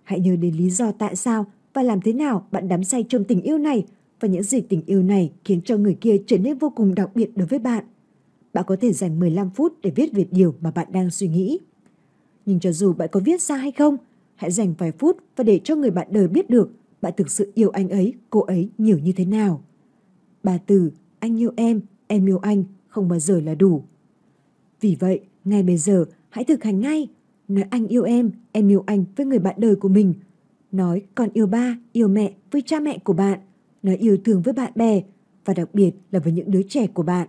[0.03, 3.25] Hãy nhớ đến lý do tại sao và làm thế nào bạn đắm say trong
[3.25, 3.85] tình yêu này
[4.21, 7.11] và những gì tình yêu này khiến cho người kia trở nên vô cùng đặc
[7.15, 7.85] biệt đối với bạn.
[8.53, 11.59] Bạn có thể dành 15 phút để viết về điều mà bạn đang suy nghĩ.
[12.47, 13.97] Nhưng cho dù bạn có viết ra hay không,
[14.35, 16.71] hãy dành vài phút và để cho người bạn đời biết được
[17.03, 19.63] bạn thực sự yêu anh ấy, cô ấy nhiều như thế nào.
[20.43, 23.85] Ba từ anh yêu em, em yêu anh không bao giờ là đủ.
[24.81, 27.09] Vì vậy, ngay bây giờ hãy thực hành ngay.
[27.49, 30.15] Nói anh yêu em, em yêu anh với người bạn đời của mình.
[30.73, 33.41] Nói con yêu ba, yêu mẹ với cha mẹ của bạn.
[33.83, 35.03] Nói yêu thương với bạn bè
[35.45, 37.29] và đặc biệt là với những đứa trẻ của bạn.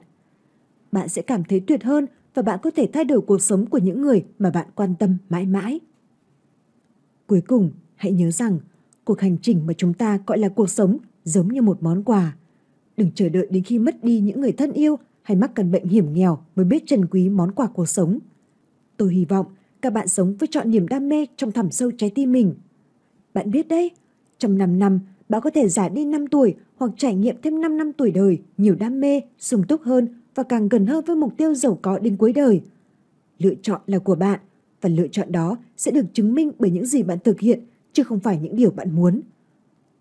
[0.91, 3.77] Bạn sẽ cảm thấy tuyệt hơn và bạn có thể thay đổi cuộc sống của
[3.77, 5.79] những người mà bạn quan tâm mãi mãi.
[7.27, 8.59] Cuối cùng, hãy nhớ rằng
[9.03, 12.35] cuộc hành trình mà chúng ta gọi là cuộc sống giống như một món quà.
[12.97, 15.87] Đừng chờ đợi đến khi mất đi những người thân yêu hay mắc căn bệnh
[15.87, 18.19] hiểm nghèo mới biết trân quý món quà cuộc sống.
[19.03, 19.45] Tôi hy vọng
[19.81, 22.53] các bạn sống với chọn niềm đam mê trong thẳm sâu trái tim mình.
[23.33, 23.91] Bạn biết đấy,
[24.37, 24.99] trong 5 năm,
[25.29, 28.39] bạn có thể giả đi 5 tuổi hoặc trải nghiệm thêm 5 năm tuổi đời,
[28.57, 31.99] nhiều đam mê, sung túc hơn và càng gần hơn với mục tiêu giàu có
[31.99, 32.61] đến cuối đời.
[33.39, 34.39] Lựa chọn là của bạn
[34.81, 37.59] và lựa chọn đó sẽ được chứng minh bởi những gì bạn thực hiện
[37.93, 39.21] chứ không phải những điều bạn muốn.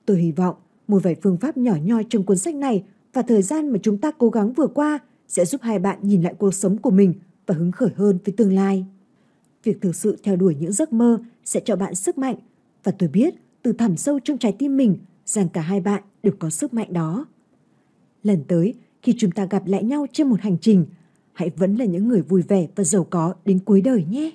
[0.07, 0.57] Tôi hy vọng
[0.89, 3.99] một vài phương pháp nhỏ nhoi trong cuốn sách này và thời gian mà chúng
[3.99, 4.99] ta cố gắng vừa qua
[5.29, 7.15] sẽ giúp hai bạn nhìn lại cuộc sống của mình
[7.47, 8.87] và hứng khởi hơn với tương lai.
[9.65, 12.37] Việc thực sự theo đuổi những giấc mơ sẽ cho bạn sức mạnh
[12.85, 14.97] và tôi biết từ thẳm sâu trong trái tim mình
[15.27, 17.27] rằng cả hai bạn đều có sức mạnh đó.
[18.23, 20.87] Lần tới, khi chúng ta gặp lại nhau trên một hành trình,
[21.33, 24.31] hãy vẫn là những người vui vẻ và giàu có đến cuối đời nhé.